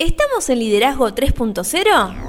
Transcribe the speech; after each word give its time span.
¿Estamos 0.00 0.48
en 0.48 0.60
Liderazgo 0.60 1.08
3.0? 1.08 2.28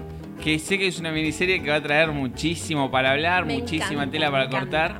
que 0.44 0.59
sé 0.59 0.78
que 0.78 0.88
es 0.88 1.00
una 1.00 1.11
miniserie 1.11 1.61
que 1.64 1.70
va 1.70 1.78
a 1.78 1.81
traer 1.83 2.11
muchísimo 2.11 2.92
para 2.92 3.11
hablar, 3.11 3.45
Me 3.45 3.59
muchísima 3.59 4.04
encanta, 4.04 4.11
tela 4.11 4.32
para 4.32 4.49
cortar. 4.49 4.99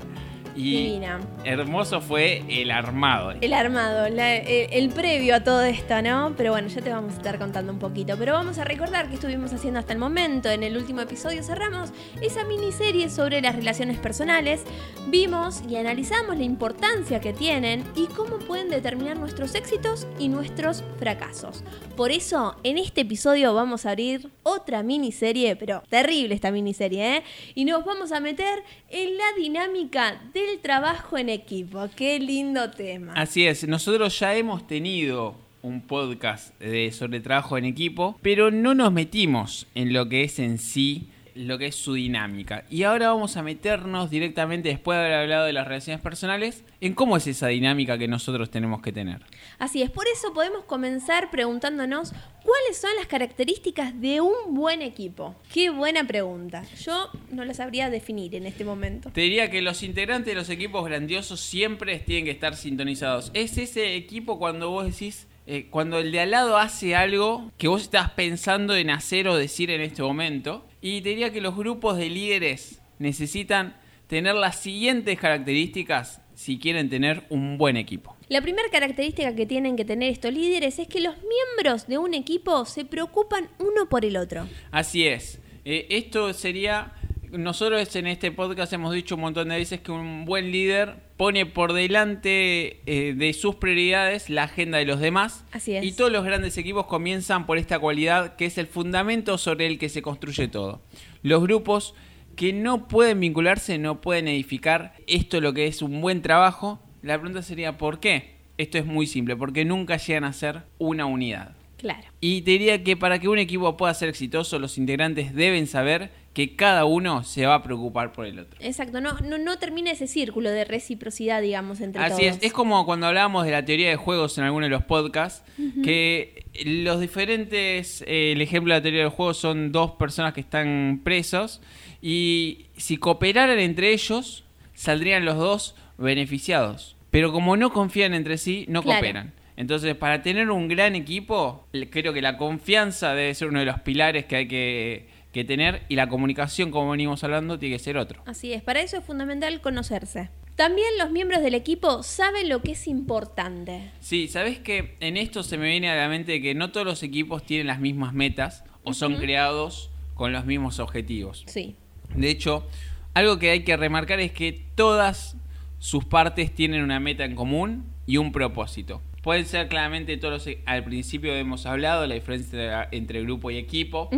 Y 0.56 0.76
divina. 0.76 1.20
Hermoso 1.44 2.02
fue 2.02 2.44
el 2.48 2.72
armado. 2.72 3.34
El 3.42 3.54
armado, 3.54 4.06
el, 4.06 4.20
el 4.20 4.90
previo 4.90 5.36
a 5.36 5.44
todo 5.44 5.64
esto, 5.64 6.02
¿no? 6.02 6.34
Pero 6.38 6.52
bueno, 6.52 6.68
ya 6.68 6.82
te 6.82 6.92
vamos 6.92 7.14
a 7.14 7.18
estar 7.18 7.38
contando 7.40 7.72
un 7.72 7.80
poquito. 7.80 8.16
Pero 8.18 8.34
vamos 8.34 8.58
a 8.58 8.64
recordar 8.64 9.10
que 9.10 9.16
estuvimos 9.16 9.54
haciendo 9.54 9.80
hasta 9.80 9.94
el 9.94 10.00
momento. 10.00 10.50
En 10.50 10.64
el 10.64 10.78
último 10.78 11.02
episodio 11.02 11.44
cerramos 11.44 11.92
esa 12.22 12.44
miniserie 12.44 13.10
sobre 13.10 13.42
las 13.42 13.56
relaciones 13.56 13.98
personales. 13.98 14.64
Vimos 15.08 15.64
y 15.70 15.76
analizamos 15.76 16.38
la 16.38 16.44
importancia 16.44 17.20
que 17.20 17.34
tienen 17.34 17.84
y 17.96 18.06
cómo 18.08 18.38
pueden 18.40 18.70
determinar 18.70 19.18
nuestros 19.18 19.56
éxitos 19.56 20.08
y 20.20 20.30
nuestros 20.30 20.84
fracasos. 21.00 21.64
Por 21.96 22.12
eso, 22.12 22.56
en 22.64 22.78
este 22.78 23.02
episodio 23.02 23.54
vamos 23.54 23.86
a 23.86 23.92
abrir 23.92 24.30
otra 24.44 24.84
miniserie, 24.84 25.56
pero 25.56 25.84
terrible 25.90 26.36
esta 26.36 26.52
miniserie, 26.52 27.18
¿eh? 27.18 27.24
Y 27.56 27.66
nos 27.66 27.84
vamos 27.84 28.12
a 28.12 28.20
meter 28.20 28.64
en 28.90 29.18
la 29.18 29.34
dinámica 29.38 30.22
del 30.34 30.60
trabajo 30.60 31.18
en 31.18 31.31
equipo. 31.32 31.90
Qué 31.96 32.20
lindo 32.20 32.70
tema. 32.72 33.14
Así 33.14 33.46
es, 33.46 33.68
nosotros 33.68 34.20
ya 34.20 34.36
hemos 34.36 34.68
tenido 34.68 35.36
un 35.62 35.82
podcast 35.82 36.60
de, 36.60 36.92
sobre 36.92 37.20
trabajo 37.20 37.58
en 37.58 37.66
equipo, 37.66 38.18
pero 38.22 38.52
no 38.52 38.74
nos 38.74 38.92
metimos 38.92 39.68
en 39.76 39.94
lo 39.94 40.10
que 40.10 40.24
es 40.24 40.40
en 40.40 40.58
sí, 40.58 41.10
lo 41.36 41.58
que 41.58 41.68
es 41.68 41.76
su 41.76 41.94
dinámica. 41.94 42.66
Y 42.70 42.84
ahora 42.84 43.10
vamos 43.10 43.38
a 43.38 43.44
meternos 43.44 44.10
directamente, 44.10 44.70
después 44.70 44.98
de 44.98 45.06
haber 45.06 45.18
hablado 45.20 45.46
de 45.46 45.54
las 45.54 45.68
relaciones 45.68 46.02
personales, 46.02 46.64
en 46.80 46.94
cómo 46.94 47.18
es 47.18 47.28
esa 47.28 47.48
dinámica 47.48 47.98
que 47.98 48.08
nosotros 48.08 48.50
tenemos 48.50 48.82
que 48.82 48.92
tener. 48.92 49.22
Así 49.60 49.82
es, 49.82 49.90
por 49.90 50.08
eso 50.08 50.34
podemos 50.34 50.64
comenzar 50.66 51.30
preguntándonos 51.32 52.14
cuáles 52.44 52.78
son 52.78 52.92
las 52.98 53.08
características 53.08 54.00
de 54.00 54.22
un 54.22 54.54
buen 54.54 54.82
equipo. 54.82 55.36
Qué 55.54 55.70
buena 55.70 56.04
pregunta. 56.06 56.64
Yo 56.84 57.10
no 57.30 57.46
la 57.46 57.54
sabría 57.54 57.90
definir 57.90 58.36
en 58.36 58.46
este 58.46 58.66
momento. 58.66 59.12
Te 59.12 59.22
diría 59.22 59.50
que 59.50 59.62
los 59.62 59.84
integrantes 59.84 60.28
de 60.28 60.36
los 60.36 60.50
equipos 60.50 60.86
grandiosos 60.86 61.40
siempre 61.40 62.00
tienen 62.00 62.26
que 62.26 62.32
estar 62.32 62.56
sintonizados. 62.56 63.32
Es 63.34 63.58
ese 63.58 63.96
equipo 63.96 64.40
cuando 64.40 64.70
vos 64.70 64.86
decís, 64.86 65.28
eh, 65.48 65.68
cuando 65.70 66.00
el 66.00 66.12
de 66.12 66.20
al 66.20 66.32
lado 66.32 66.58
hace 66.58 66.96
algo 66.96 67.52
que 67.58 67.68
vos 67.68 67.82
estás 67.82 68.12
pensando 68.12 68.76
en 68.76 68.90
hacer 68.90 69.28
o 69.28 69.36
decir 69.36 69.72
en 69.72 69.82
este 69.82 70.02
momento. 70.02 70.66
Y 70.82 71.02
te 71.02 71.10
diría 71.10 71.32
que 71.32 71.42
los 71.42 71.56
grupos 71.56 71.98
de 71.98 72.10
líderes 72.10 72.82
necesitan 73.00 73.76
tener 74.08 74.36
las 74.36 74.60
siguientes 74.60 75.20
características 75.20 76.22
si 76.34 76.58
quieren 76.58 76.90
tener 76.90 77.24
un 77.30 77.58
buen 77.58 77.78
equipo. 77.78 78.16
La 78.30 78.42
primera 78.42 78.68
característica 78.70 79.36
que 79.36 79.46
tienen 79.46 79.76
que 79.76 79.86
tener 79.86 80.12
estos 80.12 80.34
líderes 80.34 80.80
es 80.80 80.88
que 80.88 81.02
los 81.02 81.16
miembros 81.18 81.88
de 81.88 81.98
un 81.98 82.14
equipo 82.14 82.66
se 82.66 82.86
preocupan 82.86 83.50
uno 83.60 83.90
por 83.90 84.06
el 84.06 84.18
otro. 84.18 84.48
Así 84.72 85.08
es. 85.08 85.40
Eh, 85.66 85.88
esto 85.90 86.34
sería. 86.34 86.94
Nosotros 87.32 87.96
en 87.96 88.08
este 88.08 88.30
podcast 88.34 88.74
hemos 88.74 88.94
dicho 88.94 89.16
un 89.16 89.22
montón 89.22 89.48
de 89.48 89.56
veces 89.56 89.80
que 89.80 89.94
un 89.94 90.26
buen 90.26 90.52
líder 90.52 90.96
pone 91.16 91.46
por 91.46 91.72
delante 91.72 92.82
eh, 92.86 93.14
de 93.16 93.32
sus 93.32 93.56
prioridades 93.56 94.30
la 94.30 94.44
agenda 94.44 94.80
de 94.80 94.86
los 94.86 95.00
demás. 95.00 95.46
Así 95.54 95.74
es. 95.74 95.86
Y 95.86 95.94
todos 95.94 96.12
los 96.12 96.26
grandes 96.26 96.58
equipos 96.58 96.88
comienzan 96.88 97.46
por 97.46 97.58
esta 97.58 97.80
cualidad 97.80 98.36
que 98.36 98.48
es 98.48 98.58
el 98.58 98.68
fundamento 98.68 99.38
sobre 99.38 99.68
el 99.68 99.80
que 99.80 99.88
se 99.88 100.02
construye 100.02 100.50
todo. 100.50 100.82
Los 101.24 101.42
grupos 101.42 101.96
que 102.36 102.52
no 102.52 102.90
pueden 102.90 103.22
vincularse, 103.22 103.78
no 103.78 104.02
pueden 104.02 104.28
edificar 104.28 104.94
esto 105.08 105.40
lo 105.40 105.54
que 105.54 105.68
es 105.68 105.82
un 105.82 106.02
buen 106.02 106.22
trabajo. 106.22 106.82
La 107.02 107.18
pregunta 107.18 107.44
sería 107.44 107.78
¿por 107.78 108.02
qué? 108.02 108.36
Esto 108.58 108.78
es 108.78 108.86
muy 108.86 109.08
simple, 109.08 109.38
porque 109.38 109.64
nunca 109.64 109.96
llegan 109.96 110.26
a 110.26 110.34
ser 110.34 110.64
una 110.80 111.06
unidad. 111.06 111.56
Claro. 111.78 112.08
Y 112.20 112.42
te 112.42 112.52
diría 112.52 112.84
que 112.84 112.96
para 112.96 113.20
que 113.20 113.28
un 113.28 113.40
equipo 113.40 113.76
pueda 113.76 113.94
ser 113.94 114.10
exitoso, 114.10 114.60
los 114.60 114.78
integrantes 114.78 115.34
deben 115.34 115.66
saber 115.66 116.12
que 116.34 116.56
cada 116.56 116.86
uno 116.86 117.24
se 117.26 117.46
va 117.46 117.56
a 117.56 117.64
preocupar 117.64 118.14
por 118.14 118.26
el 118.26 118.40
otro. 118.40 118.58
Exacto, 118.62 119.02
no, 119.02 119.20
no, 119.20 119.38
no 119.38 119.58
termina 119.60 119.92
ese 119.92 120.08
círculo 120.08 120.50
de 120.50 120.64
reciprocidad, 120.64 121.42
digamos, 121.42 121.82
entre 121.82 122.02
Así 122.02 122.22
todos. 122.24 122.38
es, 122.38 122.44
es 122.44 122.54
como 122.54 122.86
cuando 122.86 123.08
hablábamos 123.08 123.44
de 123.46 123.52
la 123.52 123.66
teoría 123.66 123.90
de 123.90 123.98
juegos 123.98 124.38
en 124.38 124.46
alguno 124.46 124.66
de 124.66 124.70
los 124.70 124.84
podcasts, 124.84 125.44
que 125.84 126.46
los 126.66 127.02
diferentes, 127.02 128.02
eh, 128.08 128.32
el 128.32 128.42
ejemplo 128.42 128.74
de 128.74 128.80
la 128.80 128.84
teoría 128.84 129.04
de 129.04 129.10
juegos 129.10 129.38
son 129.38 129.72
dos 129.74 129.92
personas 129.92 130.34
que 130.34 130.40
están 130.42 131.02
presos 131.04 131.62
y 132.02 132.68
si 132.78 132.96
cooperaran 132.98 133.60
entre 133.60 133.92
ellos, 133.92 134.46
saldrían 134.74 135.26
los 135.26 135.36
dos 135.38 135.76
beneficiados. 135.98 136.96
Pero 137.10 137.32
como 137.34 137.58
no 137.58 137.74
confían 137.74 138.14
entre 138.14 138.38
sí, 138.38 138.66
no 138.70 138.82
Claro. 138.84 139.00
cooperan. 139.00 139.34
Entonces, 139.58 139.96
para 139.96 140.24
tener 140.24 140.50
un 140.50 140.68
gran 140.68 140.96
equipo, 140.96 141.68
creo 141.92 142.14
que 142.14 142.22
la 142.22 142.38
confianza 142.38 143.14
debe 143.14 143.36
ser 143.36 143.50
uno 143.50 143.60
de 143.60 143.66
los 143.66 143.80
pilares 143.82 144.26
que 144.26 144.36
hay 144.38 144.48
que, 144.48 145.08
que 145.32 145.44
tener 145.44 145.84
y 145.90 145.96
la 145.96 146.10
comunicación, 146.10 146.72
como 146.72 146.92
venimos 146.92 147.24
hablando, 147.24 147.58
tiene 147.58 147.76
que 147.76 147.84
ser 147.84 147.98
otro. 147.98 148.22
Así 148.26 148.54
es, 148.54 148.62
para 148.62 148.82
eso 148.82 148.98
es 148.98 149.06
fundamental 149.06 149.62
conocerse. 149.62 150.30
También 150.56 150.90
los 151.00 151.12
miembros 151.12 151.42
del 151.42 151.56
equipo 151.56 152.04
saben 152.04 152.50
lo 152.50 152.62
que 152.62 152.74
es 152.74 152.88
importante. 152.88 153.92
Sí, 154.00 154.28
sabes 154.28 154.60
que 154.60 154.96
en 155.00 155.18
esto 155.18 155.44
se 155.44 155.58
me 155.58 155.70
viene 155.70 155.90
a 155.90 155.96
la 155.96 156.10
mente 156.10 156.42
que 156.42 156.54
no 156.54 156.72
todos 156.72 156.86
los 156.86 157.04
equipos 157.04 157.44
tienen 157.46 157.68
las 157.68 157.80
mismas 157.80 158.14
metas 158.14 158.64
o 158.84 158.94
son 158.94 159.16
creados 159.16 159.90
con 160.14 160.34
los 160.34 160.46
mismos 160.46 160.80
objetivos. 160.80 161.44
Sí, 161.48 161.76
De 162.14 162.30
hecho, 162.30 162.68
algo 163.14 163.40
que 163.40 163.50
hay 163.50 163.64
que 163.64 163.78
remarcar 163.78 164.20
es 164.20 164.34
que 164.34 164.66
todas 164.76 165.38
sus 165.80 166.06
partes 166.06 166.54
tienen 166.54 166.84
una 166.84 167.00
meta 167.00 167.26
en 167.26 167.36
común 167.36 167.86
y 168.06 168.18
un 168.18 168.32
propósito. 168.32 169.02
Pueden 169.22 169.46
ser 169.46 169.68
claramente 169.68 170.18
todos 170.18 170.46
los... 170.48 170.56
Al 170.66 170.84
principio 170.84 171.36
hemos 171.36 171.68
hablado 171.68 172.08
la 172.08 172.16
diferencia 172.16 172.88
entre 172.92 173.22
grupo 173.22 173.52
y 173.52 173.58
equipo, 173.58 174.10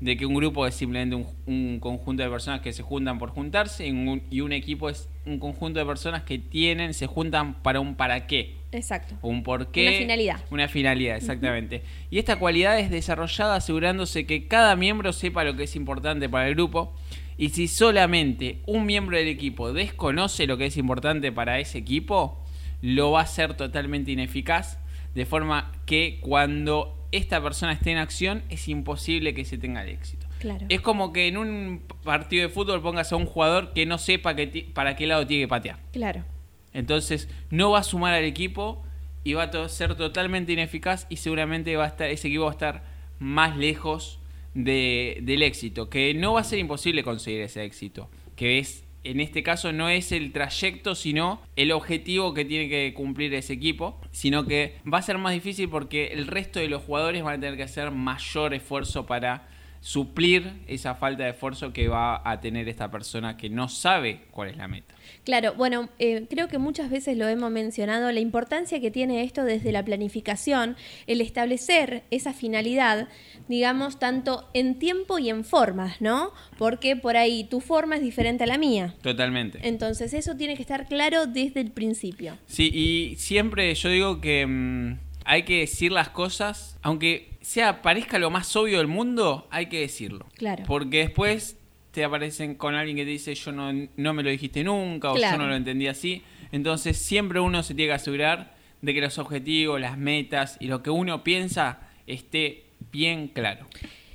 de 0.00 0.16
que 0.16 0.24
un 0.24 0.34
grupo 0.34 0.66
es 0.66 0.74
simplemente 0.74 1.16
un, 1.16 1.26
un 1.46 1.80
conjunto 1.80 2.22
de 2.22 2.30
personas 2.30 2.60
que 2.60 2.72
se 2.72 2.82
juntan 2.82 3.18
por 3.18 3.30
juntarse 3.30 3.86
y 3.86 3.90
un, 3.90 4.22
y 4.30 4.40
un 4.40 4.52
equipo 4.52 4.88
es 4.88 5.08
un 5.26 5.38
conjunto 5.38 5.80
de 5.80 5.86
personas 5.86 6.22
que 6.22 6.38
tienen, 6.38 6.94
se 6.94 7.06
juntan 7.06 7.62
para 7.62 7.80
un 7.80 7.96
para 7.96 8.26
qué. 8.26 8.54
Exacto. 8.70 9.16
Un 9.22 9.42
por 9.42 9.70
qué. 9.72 9.88
Una 9.88 9.98
finalidad. 9.98 10.40
Una 10.50 10.68
finalidad, 10.68 11.16
exactamente. 11.16 11.82
Y 12.10 12.18
esta 12.18 12.36
cualidad 12.36 12.78
es 12.78 12.90
desarrollada 12.90 13.56
asegurándose 13.56 14.26
que 14.26 14.46
cada 14.46 14.76
miembro 14.76 15.12
sepa 15.12 15.44
lo 15.44 15.56
que 15.56 15.64
es 15.64 15.76
importante 15.76 16.28
para 16.28 16.48
el 16.48 16.54
grupo. 16.54 16.94
Y 17.36 17.50
si 17.50 17.66
solamente 17.66 18.60
un 18.66 18.86
miembro 18.86 19.16
del 19.16 19.28
equipo 19.28 19.72
desconoce 19.72 20.46
lo 20.46 20.56
que 20.56 20.66
es 20.66 20.76
importante 20.76 21.32
para 21.32 21.58
ese 21.58 21.78
equipo, 21.78 22.41
lo 22.82 23.12
va 23.12 23.20
a 23.20 23.22
hacer 23.24 23.54
totalmente 23.54 24.12
ineficaz. 24.12 24.78
De 25.14 25.24
forma 25.26 25.72
que 25.86 26.18
cuando 26.20 26.98
esta 27.12 27.42
persona 27.42 27.72
esté 27.72 27.92
en 27.92 27.98
acción, 27.98 28.42
es 28.50 28.68
imposible 28.68 29.34
que 29.34 29.44
se 29.44 29.58
tenga 29.58 29.82
el 29.82 29.88
éxito. 29.90 30.26
Claro. 30.38 30.66
Es 30.68 30.80
como 30.80 31.12
que 31.12 31.28
en 31.28 31.36
un 31.36 31.82
partido 32.02 32.46
de 32.48 32.52
fútbol 32.52 32.80
pongas 32.82 33.12
a 33.12 33.16
un 33.16 33.26
jugador 33.26 33.72
que 33.74 33.86
no 33.86 33.98
sepa 33.98 34.34
que 34.34 34.68
para 34.74 34.96
qué 34.96 35.06
lado 35.06 35.26
tiene 35.26 35.44
que 35.44 35.48
patear. 35.48 35.78
Claro. 35.92 36.24
Entonces 36.72 37.28
no 37.50 37.70
va 37.70 37.80
a 37.80 37.82
sumar 37.82 38.14
al 38.14 38.24
equipo 38.24 38.82
y 39.24 39.34
va 39.34 39.44
a 39.44 39.68
ser 39.68 39.94
totalmente 39.94 40.52
ineficaz 40.52 41.06
y 41.10 41.16
seguramente 41.18 41.76
va 41.76 41.84
a 41.84 41.88
estar, 41.88 42.08
ese 42.10 42.28
equipo 42.28 42.44
va 42.44 42.50
a 42.50 42.54
estar 42.54 42.82
más 43.20 43.56
lejos 43.56 44.18
de- 44.54 45.18
del 45.22 45.42
éxito, 45.42 45.88
que 45.90 46.14
no 46.14 46.32
va 46.32 46.40
a 46.40 46.44
ser 46.44 46.58
imposible 46.58 47.04
conseguir 47.04 47.42
ese 47.42 47.62
éxito, 47.64 48.10
que 48.34 48.58
es, 48.58 48.84
en 49.04 49.20
este 49.20 49.42
caso 49.42 49.72
no 49.72 49.88
es 49.88 50.12
el 50.12 50.32
trayecto, 50.32 50.94
sino 50.94 51.40
el 51.56 51.72
objetivo 51.72 52.34
que 52.34 52.44
tiene 52.44 52.68
que 52.68 52.94
cumplir 52.94 53.34
ese 53.34 53.52
equipo, 53.52 54.00
sino 54.10 54.46
que 54.46 54.76
va 54.92 54.98
a 54.98 55.02
ser 55.02 55.18
más 55.18 55.32
difícil 55.32 55.68
porque 55.68 56.08
el 56.08 56.26
resto 56.26 56.60
de 56.60 56.68
los 56.68 56.82
jugadores 56.82 57.22
van 57.22 57.38
a 57.38 57.40
tener 57.40 57.56
que 57.56 57.64
hacer 57.64 57.90
mayor 57.90 58.54
esfuerzo 58.54 59.06
para 59.06 59.48
suplir 59.82 60.62
esa 60.68 60.94
falta 60.94 61.24
de 61.24 61.30
esfuerzo 61.30 61.72
que 61.72 61.88
va 61.88 62.22
a 62.24 62.40
tener 62.40 62.68
esta 62.68 62.88
persona 62.90 63.36
que 63.36 63.50
no 63.50 63.68
sabe 63.68 64.22
cuál 64.30 64.48
es 64.48 64.56
la 64.56 64.68
meta. 64.68 64.94
Claro, 65.24 65.54
bueno, 65.54 65.88
eh, 65.98 66.26
creo 66.30 66.46
que 66.46 66.58
muchas 66.58 66.88
veces 66.88 67.16
lo 67.16 67.26
hemos 67.26 67.50
mencionado, 67.50 68.12
la 68.12 68.20
importancia 68.20 68.80
que 68.80 68.92
tiene 68.92 69.24
esto 69.24 69.42
desde 69.42 69.72
la 69.72 69.84
planificación, 69.84 70.76
el 71.08 71.20
establecer 71.20 72.04
esa 72.12 72.32
finalidad, 72.32 73.08
digamos, 73.48 73.98
tanto 73.98 74.48
en 74.54 74.78
tiempo 74.78 75.18
y 75.18 75.30
en 75.30 75.44
formas, 75.44 76.00
¿no? 76.00 76.30
Porque 76.58 76.94
por 76.94 77.16
ahí 77.16 77.42
tu 77.44 77.60
forma 77.60 77.96
es 77.96 78.02
diferente 78.02 78.44
a 78.44 78.46
la 78.46 78.58
mía. 78.58 78.94
Totalmente. 79.02 79.58
Entonces 79.62 80.14
eso 80.14 80.36
tiene 80.36 80.54
que 80.54 80.62
estar 80.62 80.86
claro 80.86 81.26
desde 81.26 81.60
el 81.60 81.72
principio. 81.72 82.38
Sí, 82.46 82.70
y 82.72 83.16
siempre 83.16 83.74
yo 83.74 83.88
digo 83.88 84.20
que 84.20 84.46
mm, 84.46 85.11
hay 85.24 85.44
que 85.44 85.60
decir 85.60 85.92
las 85.92 86.08
cosas, 86.08 86.78
aunque 86.82 87.30
sea 87.40 87.82
parezca 87.82 88.18
lo 88.18 88.30
más 88.30 88.54
obvio 88.56 88.78
del 88.78 88.88
mundo, 88.88 89.46
hay 89.50 89.66
que 89.66 89.80
decirlo. 89.80 90.26
Claro. 90.36 90.64
Porque 90.66 90.98
después 90.98 91.56
te 91.92 92.04
aparecen 92.04 92.54
con 92.54 92.74
alguien 92.74 92.96
que 92.96 93.04
te 93.04 93.10
dice 93.10 93.34
yo 93.34 93.52
no, 93.52 93.72
no 93.96 94.14
me 94.14 94.22
lo 94.22 94.30
dijiste 94.30 94.64
nunca 94.64 95.12
o 95.12 95.16
yo 95.16 95.36
no 95.36 95.46
lo 95.46 95.54
entendí 95.54 95.86
así. 95.86 96.22
Entonces 96.50 96.98
siempre 96.98 97.40
uno 97.40 97.62
se 97.62 97.74
tiene 97.74 97.90
que 97.90 97.94
asegurar 97.94 98.54
de 98.80 98.94
que 98.94 99.00
los 99.00 99.18
objetivos, 99.18 99.80
las 99.80 99.96
metas 99.96 100.56
y 100.60 100.66
lo 100.66 100.82
que 100.82 100.90
uno 100.90 101.22
piensa 101.24 101.80
esté 102.06 102.64
bien 102.90 103.28
claro. 103.28 103.66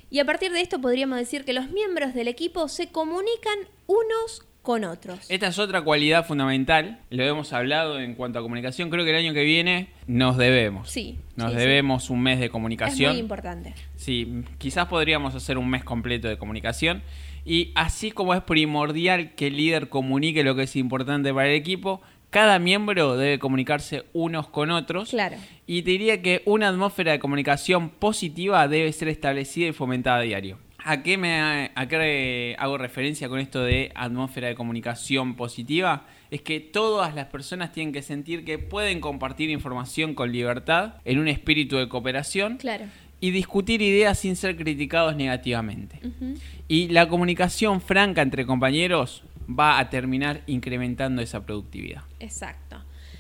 Y 0.09 0.19
a 0.19 0.25
partir 0.25 0.51
de 0.51 0.61
esto 0.61 0.79
podríamos 0.79 1.17
decir 1.17 1.43
que 1.43 1.53
los 1.53 1.69
miembros 1.69 2.13
del 2.13 2.27
equipo 2.27 2.67
se 2.67 2.87
comunican 2.91 3.59
unos 3.87 4.46
con 4.67 4.83
otros. 4.83 5.19
Esta 5.29 5.47
es 5.47 5.59
otra 5.59 5.81
cualidad 5.81 6.25
fundamental, 6.27 6.99
lo 7.09 7.23
hemos 7.23 7.53
hablado 7.53 8.01
en 8.01 8.15
cuanto 8.15 8.37
a 8.39 8.41
comunicación, 8.41 8.89
creo 8.89 9.05
que 9.05 9.11
el 9.11 9.15
año 9.15 9.33
que 9.33 9.45
viene 9.45 9.87
nos 10.07 10.35
debemos. 10.35 10.89
Sí, 10.89 11.17
Nos 11.37 11.51
sí, 11.53 11.57
sí. 11.57 11.63
debemos 11.65 12.09
un 12.09 12.21
mes 12.21 12.37
de 12.39 12.47
Es 12.47 12.51
comunicación. 12.51 13.13
muy 13.13 13.19
importante. 13.21 13.73
Sí, 13.95 14.43
quizás 14.57 14.87
podríamos 14.87 15.33
hacer 15.35 15.57
un 15.57 15.69
mes 15.69 15.85
completo 15.85 16.27
de 16.27 16.37
comunicación. 16.37 17.01
Y 17.45 17.71
así 17.75 18.11
como 18.11 18.33
es 18.33 18.41
primordial 18.41 19.35
que 19.35 19.47
el 19.47 19.55
líder 19.55 19.87
comunique 19.87 20.43
lo 20.43 20.53
que 20.53 20.63
es 20.63 20.75
importante 20.75 21.33
para 21.33 21.47
el 21.47 21.55
equipo, 21.55 22.01
cada 22.29 22.59
miembro 22.59 23.15
debe 23.15 23.39
comunicarse 23.39 24.03
unos 24.11 24.49
con 24.49 24.69
otros. 24.71 25.11
Claro. 25.11 25.37
Y 25.65 25.83
te 25.83 25.91
diría 25.91 26.21
que 26.21 26.41
una 26.43 26.67
atmósfera 26.67 27.13
de 27.13 27.19
comunicación 27.19 27.87
positiva 27.89 28.67
debe 28.67 28.91
ser 28.91 29.07
establecida 29.07 29.69
y 29.69 29.71
fomentada 29.71 30.17
a 30.17 30.21
diario. 30.23 30.57
¿A 30.89 31.03
qué, 31.03 31.17
me, 31.17 31.69
¿A 31.75 31.87
qué 31.89 32.55
hago 32.57 32.77
referencia 32.77 33.27
con 33.27 33.39
esto 33.39 33.61
de 33.61 33.91
atmósfera 33.93 34.47
de 34.47 34.55
comunicación 34.55 35.35
positiva? 35.35 36.05
Es 36.31 36.41
que 36.41 36.61
todas 36.61 37.13
las 37.13 37.25
personas 37.25 37.73
tienen 37.73 37.91
que 37.91 38.01
sentir 38.01 38.45
que 38.45 38.57
pueden 38.57 39.01
compartir 39.01 39.49
información 39.49 40.13
con 40.13 40.31
libertad 40.31 40.93
en 41.03 41.19
un 41.19 41.27
espíritu 41.27 41.75
de 41.75 41.89
cooperación 41.89 42.55
Claro. 42.55 42.85
y 43.19 43.31
discutir 43.31 43.81
ideas 43.81 44.17
sin 44.17 44.37
ser 44.37 44.55
criticados 44.55 45.17
negativamente. 45.17 45.99
Y 46.69 46.87
la 46.87 47.09
comunicación 47.09 47.81
franca 47.81 48.21
entre 48.21 48.45
compañeros 48.45 49.23
va 49.47 49.79
a 49.79 49.89
terminar 49.89 50.41
incrementando 50.47 51.21
esa 51.21 51.45
productividad. 51.45 52.03
Exacto. 52.19 52.66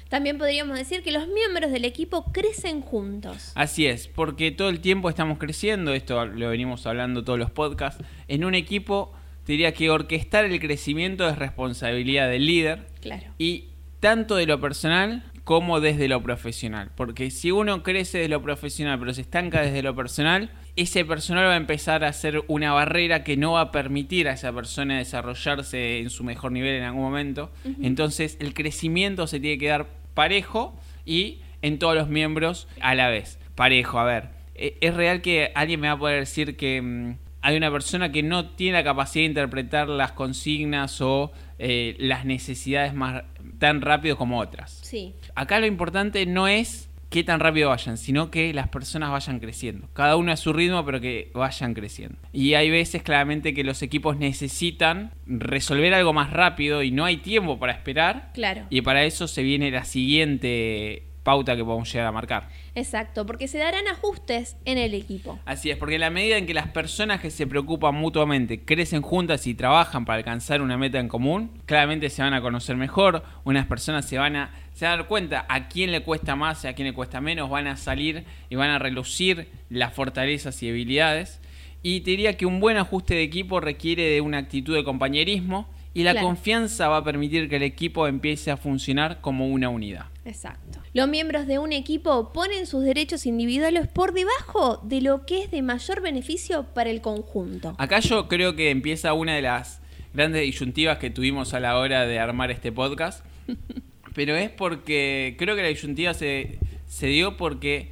También 0.09 0.37
podríamos 0.37 0.77
decir 0.77 1.03
que 1.03 1.11
los 1.11 1.27
miembros 1.27 1.71
del 1.71 1.85
equipo 1.85 2.31
crecen 2.31 2.81
juntos. 2.81 3.51
Así 3.55 3.85
es, 3.87 4.07
porque 4.07 4.51
todo 4.51 4.69
el 4.69 4.79
tiempo 4.79 5.09
estamos 5.09 5.37
creciendo, 5.37 5.93
esto 5.93 6.25
lo 6.25 6.49
venimos 6.49 6.85
hablando 6.87 7.23
todos 7.23 7.37
los 7.39 7.51
podcasts, 7.51 8.03
en 8.27 8.45
un 8.45 8.55
equipo 8.55 9.13
te 9.43 9.53
diría 9.53 9.73
que 9.73 9.89
orquestar 9.89 10.45
el 10.45 10.59
crecimiento 10.59 11.27
es 11.29 11.37
responsabilidad 11.37 12.29
del 12.29 12.45
líder 12.45 12.87
Claro. 13.01 13.23
y 13.37 13.65
tanto 13.99 14.35
de 14.35 14.45
lo 14.45 14.59
personal 14.59 15.23
como 15.43 15.79
desde 15.79 16.09
lo 16.09 16.21
profesional. 16.21 16.91
Porque 16.95 17.31
si 17.31 17.51
uno 17.51 17.81
crece 17.81 18.17
desde 18.17 18.29
lo 18.29 18.41
profesional 18.41 18.99
pero 18.99 19.13
se 19.13 19.21
estanca 19.21 19.61
desde 19.61 19.81
lo 19.81 19.95
personal, 19.95 20.51
ese 20.77 21.03
personal 21.03 21.45
va 21.47 21.53
a 21.53 21.57
empezar 21.57 22.03
a 22.03 22.13
ser 22.13 22.43
una 22.47 22.71
barrera 22.71 23.23
que 23.23 23.35
no 23.35 23.53
va 23.53 23.61
a 23.61 23.71
permitir 23.71 24.27
a 24.29 24.33
esa 24.33 24.53
persona 24.53 24.97
desarrollarse 24.99 25.99
en 25.99 26.09
su 26.09 26.23
mejor 26.23 26.51
nivel 26.51 26.75
en 26.75 26.83
algún 26.83 27.01
momento. 27.01 27.51
Entonces 27.81 28.37
el 28.39 28.53
crecimiento 28.53 29.27
se 29.27 29.39
tiene 29.39 29.57
que 29.57 29.67
dar 29.67 29.87
parejo 30.13 30.79
y 31.05 31.39
en 31.61 31.79
todos 31.79 31.95
los 31.95 32.07
miembros 32.09 32.67
a 32.81 32.95
la 32.95 33.09
vez. 33.09 33.39
Parejo, 33.55 33.99
a 33.99 34.03
ver. 34.05 34.29
eh, 34.55 34.77
Es 34.81 34.93
real 34.93 35.21
que 35.21 35.51
alguien 35.55 35.79
me 35.79 35.87
va 35.87 35.93
a 35.93 35.99
poder 35.99 36.19
decir 36.19 36.55
que 36.55 36.81
mm, 36.81 37.17
hay 37.41 37.57
una 37.57 37.71
persona 37.71 38.11
que 38.11 38.21
no 38.23 38.49
tiene 38.51 38.77
la 38.77 38.83
capacidad 38.83 39.23
de 39.23 39.27
interpretar 39.29 39.87
las 39.89 40.11
consignas 40.11 41.01
o 41.01 41.31
eh, 41.59 41.95
las 41.99 42.25
necesidades 42.25 42.93
más 42.93 43.23
tan 43.57 43.81
rápido 43.81 44.17
como 44.17 44.39
otras. 44.39 44.79
Sí. 44.83 45.15
Acá 45.33 45.59
lo 45.59 45.65
importante 45.65 46.25
no 46.27 46.47
es 46.47 46.89
qué 47.09 47.23
tan 47.23 47.39
rápido 47.39 47.69
vayan, 47.69 47.97
sino 47.97 48.31
que 48.31 48.53
las 48.53 48.67
personas 48.69 49.11
vayan 49.11 49.39
creciendo. 49.39 49.89
Cada 49.93 50.15
uno 50.15 50.31
a 50.31 50.37
su 50.37 50.53
ritmo, 50.53 50.85
pero 50.85 50.99
que 50.99 51.31
vayan 51.33 51.73
creciendo. 51.73 52.17
Y 52.33 52.53
hay 52.53 52.69
veces 52.69 53.03
claramente 53.03 53.53
que 53.53 53.63
los 53.63 53.81
equipos 53.81 54.17
necesitan 54.17 55.11
resolver 55.25 55.93
algo 55.93 56.13
más 56.13 56.31
rápido 56.31 56.83
y 56.83 56.91
no 56.91 57.05
hay 57.05 57.17
tiempo 57.17 57.59
para 57.59 57.73
esperar. 57.73 58.31
Claro. 58.33 58.65
Y 58.69 58.81
para 58.81 59.03
eso 59.03 59.27
se 59.27 59.43
viene 59.43 59.71
la 59.71 59.83
siguiente 59.83 61.03
pauta 61.27 61.57
que 61.57 61.63
podemos 61.65 61.91
llegar 61.91 62.07
a 62.07 62.11
marcar. 62.13 62.47
Exacto, 62.77 63.25
porque 63.25 63.47
se 63.47 63.57
darán 63.57 63.87
ajustes 63.87 64.55
en 64.65 64.77
el 64.77 64.93
equipo. 64.93 65.39
Así 65.45 65.71
es, 65.71 65.77
porque 65.77 65.95
en 65.95 66.01
la 66.01 66.11
medida 66.11 66.37
en 66.37 66.45
que 66.45 66.53
las 66.53 66.67
personas 66.67 67.19
que 67.19 67.31
se 67.31 67.47
preocupan 67.47 67.95
mutuamente 67.95 68.63
crecen 68.63 69.01
juntas 69.01 69.47
y 69.47 69.55
trabajan 69.55 70.05
para 70.05 70.19
alcanzar 70.19 70.61
una 70.61 70.77
meta 70.77 70.99
en 70.99 71.07
común, 71.07 71.49
claramente 71.65 72.11
se 72.11 72.21
van 72.21 72.35
a 72.35 72.41
conocer 72.41 72.75
mejor, 72.75 73.23
unas 73.45 73.65
personas 73.65 74.05
se 74.05 74.19
van 74.19 74.35
a, 74.35 74.51
se 74.73 74.85
van 74.85 74.93
a 74.93 74.97
dar 74.97 75.07
cuenta 75.07 75.47
a 75.49 75.69
quién 75.69 75.91
le 75.91 76.03
cuesta 76.03 76.35
más 76.35 76.63
y 76.63 76.67
a 76.67 76.73
quién 76.73 76.87
le 76.87 76.93
cuesta 76.93 77.19
menos, 77.19 77.49
van 77.49 77.65
a 77.65 77.77
salir 77.77 78.25
y 78.47 78.55
van 78.55 78.69
a 78.69 78.77
relucir 78.77 79.47
las 79.71 79.93
fortalezas 79.95 80.61
y 80.61 80.67
debilidades. 80.67 81.41
Y 81.81 82.01
te 82.01 82.11
diría 82.11 82.37
que 82.37 82.45
un 82.45 82.59
buen 82.59 82.77
ajuste 82.77 83.15
de 83.15 83.23
equipo 83.23 83.59
requiere 83.59 84.03
de 84.03 84.21
una 84.21 84.37
actitud 84.37 84.75
de 84.75 84.83
compañerismo 84.83 85.67
y 85.95 86.03
la 86.03 86.11
Claro. 86.11 86.27
confianza 86.27 86.89
va 86.89 86.97
a 86.97 87.03
permitir 87.03 87.49
que 87.49 87.55
el 87.55 87.63
equipo 87.63 88.05
empiece 88.05 88.51
a 88.51 88.57
funcionar 88.57 89.19
como 89.19 89.47
una 89.47 89.69
unidad. 89.69 90.05
Exacto. 90.27 90.79
Los 90.93 91.07
miembros 91.07 91.47
de 91.47 91.57
un 91.57 91.71
equipo 91.73 92.33
ponen 92.33 92.67
sus 92.67 92.83
derechos 92.83 93.25
individuales 93.25 93.87
por 93.87 94.13
debajo 94.13 94.77
de 94.83 95.01
lo 95.01 95.25
que 95.25 95.43
es 95.43 95.51
de 95.51 95.61
mayor 95.61 96.01
beneficio 96.01 96.63
para 96.73 96.89
el 96.89 97.01
conjunto. 97.01 97.75
Acá 97.77 97.99
yo 97.99 98.27
creo 98.27 98.55
que 98.55 98.69
empieza 98.69 99.13
una 99.13 99.35
de 99.35 99.41
las 99.41 99.81
grandes 100.13 100.41
disyuntivas 100.41 100.97
que 100.97 101.09
tuvimos 101.09 101.53
a 101.53 101.59
la 101.59 101.77
hora 101.77 102.05
de 102.05 102.19
armar 102.19 102.51
este 102.51 102.71
podcast. 102.71 103.23
Pero 104.15 104.35
es 104.35 104.49
porque 104.49 105.35
creo 105.37 105.55
que 105.55 105.61
la 105.61 105.67
disyuntiva 105.67 106.13
se, 106.13 106.59
se 106.87 107.07
dio 107.07 107.37
porque 107.37 107.91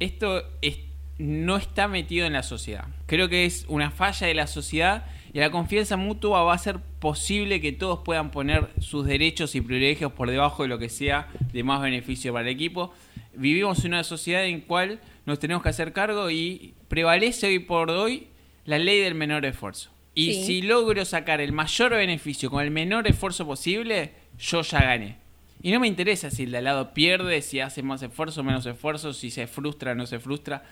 esto 0.00 0.42
es- 0.60 0.78
no 1.18 1.56
está 1.56 1.88
metido 1.88 2.26
en 2.26 2.32
la 2.34 2.42
sociedad. 2.42 2.84
Creo 3.06 3.28
que 3.28 3.44
es 3.44 3.64
una 3.68 3.90
falla 3.90 4.26
de 4.26 4.34
la 4.34 4.46
sociedad 4.46 5.06
y 5.34 5.38
la 5.40 5.50
confianza 5.50 5.96
mutua 5.96 6.42
va 6.42 6.54
a 6.54 6.58
ser 6.58 6.78
posible 6.98 7.60
que 7.60 7.72
todos 7.72 8.00
puedan 8.04 8.30
poner 8.30 8.68
sus 8.80 9.06
derechos 9.06 9.54
y 9.54 9.60
privilegios 9.60 10.12
por 10.12 10.30
debajo 10.30 10.62
de 10.62 10.68
lo 10.68 10.78
que 10.78 10.88
sea 10.88 11.28
de 11.52 11.62
más 11.64 11.80
beneficio 11.80 12.32
para 12.32 12.48
el 12.48 12.54
equipo. 12.54 12.92
Vivimos 13.34 13.82
en 13.84 13.92
una 13.92 14.04
sociedad 14.04 14.44
en 14.44 14.60
cual 14.60 15.00
nos 15.24 15.38
tenemos 15.38 15.62
que 15.62 15.70
hacer 15.70 15.92
cargo 15.94 16.30
y 16.30 16.74
prevalece 16.88 17.46
hoy 17.46 17.60
por 17.60 17.90
hoy 17.90 18.26
la 18.66 18.78
ley 18.78 19.00
del 19.00 19.14
menor 19.14 19.46
esfuerzo. 19.46 19.90
Y 20.14 20.34
Sí. 20.34 20.44
si 20.44 20.62
logro 20.62 21.04
sacar 21.06 21.40
el 21.40 21.52
mayor 21.52 21.92
beneficio 21.92 22.50
con 22.50 22.62
el 22.62 22.70
menor 22.70 23.06
esfuerzo 23.08 23.46
posible, 23.46 24.12
yo 24.38 24.60
ya 24.60 24.80
gané. 24.82 25.16
Y 25.62 25.70
no 25.70 25.80
me 25.80 25.86
interesa 25.88 26.30
si 26.30 26.42
el 26.42 26.50
de 26.50 26.58
al 26.58 26.64
lado 26.64 26.92
pierde, 26.92 27.40
si 27.40 27.60
hace 27.60 27.82
más 27.82 28.02
esfuerzo 28.02 28.42
o 28.42 28.44
menos 28.44 28.66
esfuerzo, 28.66 29.14
si 29.14 29.30
se 29.30 29.46
frustra 29.46 29.92
o 29.92 29.94
no 29.94 30.04
se 30.06 30.18
frustra. 30.18 30.64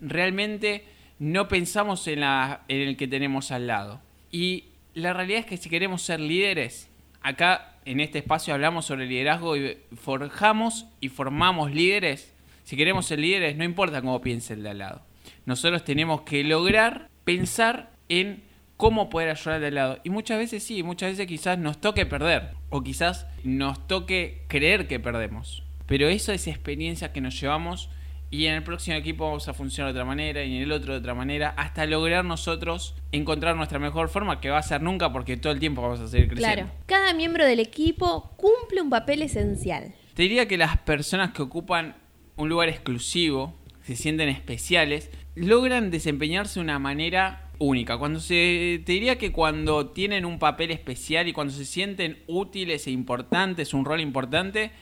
Realmente 0.00 0.84
no 1.20 1.48
pensamos 1.48 2.08
en, 2.08 2.20
la, 2.20 2.62
en 2.66 2.80
el 2.80 2.96
que 2.96 3.06
tenemos 3.06 3.52
al 3.52 3.68
lado. 3.68 4.00
Y 4.32 4.64
la 4.94 5.12
realidad 5.12 5.40
es 5.40 5.46
que 5.46 5.58
si 5.58 5.68
queremos 5.68 6.02
ser 6.02 6.18
líderes, 6.18 6.88
acá 7.20 7.76
en 7.84 8.00
este 8.00 8.18
espacio 8.18 8.54
hablamos 8.54 8.86
sobre 8.86 9.06
liderazgo 9.06 9.56
y 9.56 9.76
forjamos 9.94 10.86
y 10.98 11.10
formamos 11.10 11.72
líderes. 11.72 12.34
Si 12.64 12.74
queremos 12.74 13.06
ser 13.06 13.18
líderes, 13.18 13.56
no 13.56 13.64
importa 13.64 14.00
cómo 14.00 14.20
piense 14.22 14.54
el 14.54 14.62
de 14.62 14.70
al 14.70 14.78
lado. 14.78 15.02
Nosotros 15.44 15.84
tenemos 15.84 16.22
que 16.22 16.42
lograr 16.42 17.08
pensar 17.24 17.90
en 18.08 18.42
cómo 18.78 19.10
poder 19.10 19.28
ayudar 19.28 19.56
al 19.56 19.60
de 19.60 19.66
al 19.66 19.74
lado. 19.74 20.00
Y 20.04 20.10
muchas 20.10 20.38
veces 20.38 20.64
sí, 20.64 20.82
muchas 20.82 21.10
veces 21.10 21.26
quizás 21.26 21.58
nos 21.58 21.82
toque 21.82 22.06
perder. 22.06 22.54
O 22.70 22.82
quizás 22.82 23.26
nos 23.44 23.86
toque 23.86 24.44
creer 24.48 24.88
que 24.88 25.00
perdemos. 25.00 25.64
Pero 25.84 26.08
eso 26.08 26.32
es 26.32 26.46
experiencia 26.46 27.12
que 27.12 27.20
nos 27.20 27.38
llevamos 27.38 27.90
y 28.30 28.46
en 28.46 28.54
el 28.54 28.62
próximo 28.62 28.96
equipo 28.96 29.26
vamos 29.26 29.48
a 29.48 29.54
funcionar 29.54 29.92
de 29.92 29.98
otra 29.98 30.04
manera 30.04 30.44
y 30.44 30.56
en 30.56 30.62
el 30.62 30.72
otro 30.72 30.92
de 30.92 31.00
otra 31.00 31.14
manera 31.14 31.52
hasta 31.56 31.84
lograr 31.86 32.24
nosotros 32.24 32.94
encontrar 33.10 33.56
nuestra 33.56 33.78
mejor 33.78 34.08
forma 34.08 34.40
que 34.40 34.50
va 34.50 34.58
a 34.58 34.62
ser 34.62 34.82
nunca 34.82 35.12
porque 35.12 35.36
todo 35.36 35.52
el 35.52 35.58
tiempo 35.58 35.82
vamos 35.82 36.00
a 36.00 36.08
seguir 36.08 36.28
creciendo. 36.28 36.62
Claro, 36.62 36.70
cada 36.86 37.12
miembro 37.12 37.44
del 37.44 37.58
equipo 37.58 38.30
cumple 38.36 38.80
un 38.82 38.90
papel 38.90 39.22
esencial. 39.22 39.94
Te 40.14 40.22
diría 40.22 40.46
que 40.46 40.56
las 40.56 40.78
personas 40.78 41.32
que 41.32 41.42
ocupan 41.42 41.96
un 42.36 42.48
lugar 42.48 42.68
exclusivo, 42.68 43.58
se 43.82 43.96
sienten 43.96 44.28
especiales, 44.28 45.10
logran 45.34 45.90
desempeñarse 45.90 46.60
de 46.60 46.64
una 46.64 46.78
manera 46.78 47.49
única. 47.60 47.98
Cuando 47.98 48.18
se 48.18 48.82
te 48.84 48.92
diría 48.92 49.18
que 49.18 49.30
cuando 49.30 49.90
tienen 49.90 50.24
un 50.24 50.38
papel 50.38 50.72
especial 50.72 51.28
y 51.28 51.32
cuando 51.32 51.52
se 51.52 51.64
sienten 51.64 52.18
útiles 52.26 52.86
e 52.86 52.90
importantes, 52.90 53.72
un 53.74 53.84
rol 53.84 54.00
importante, 54.00 54.72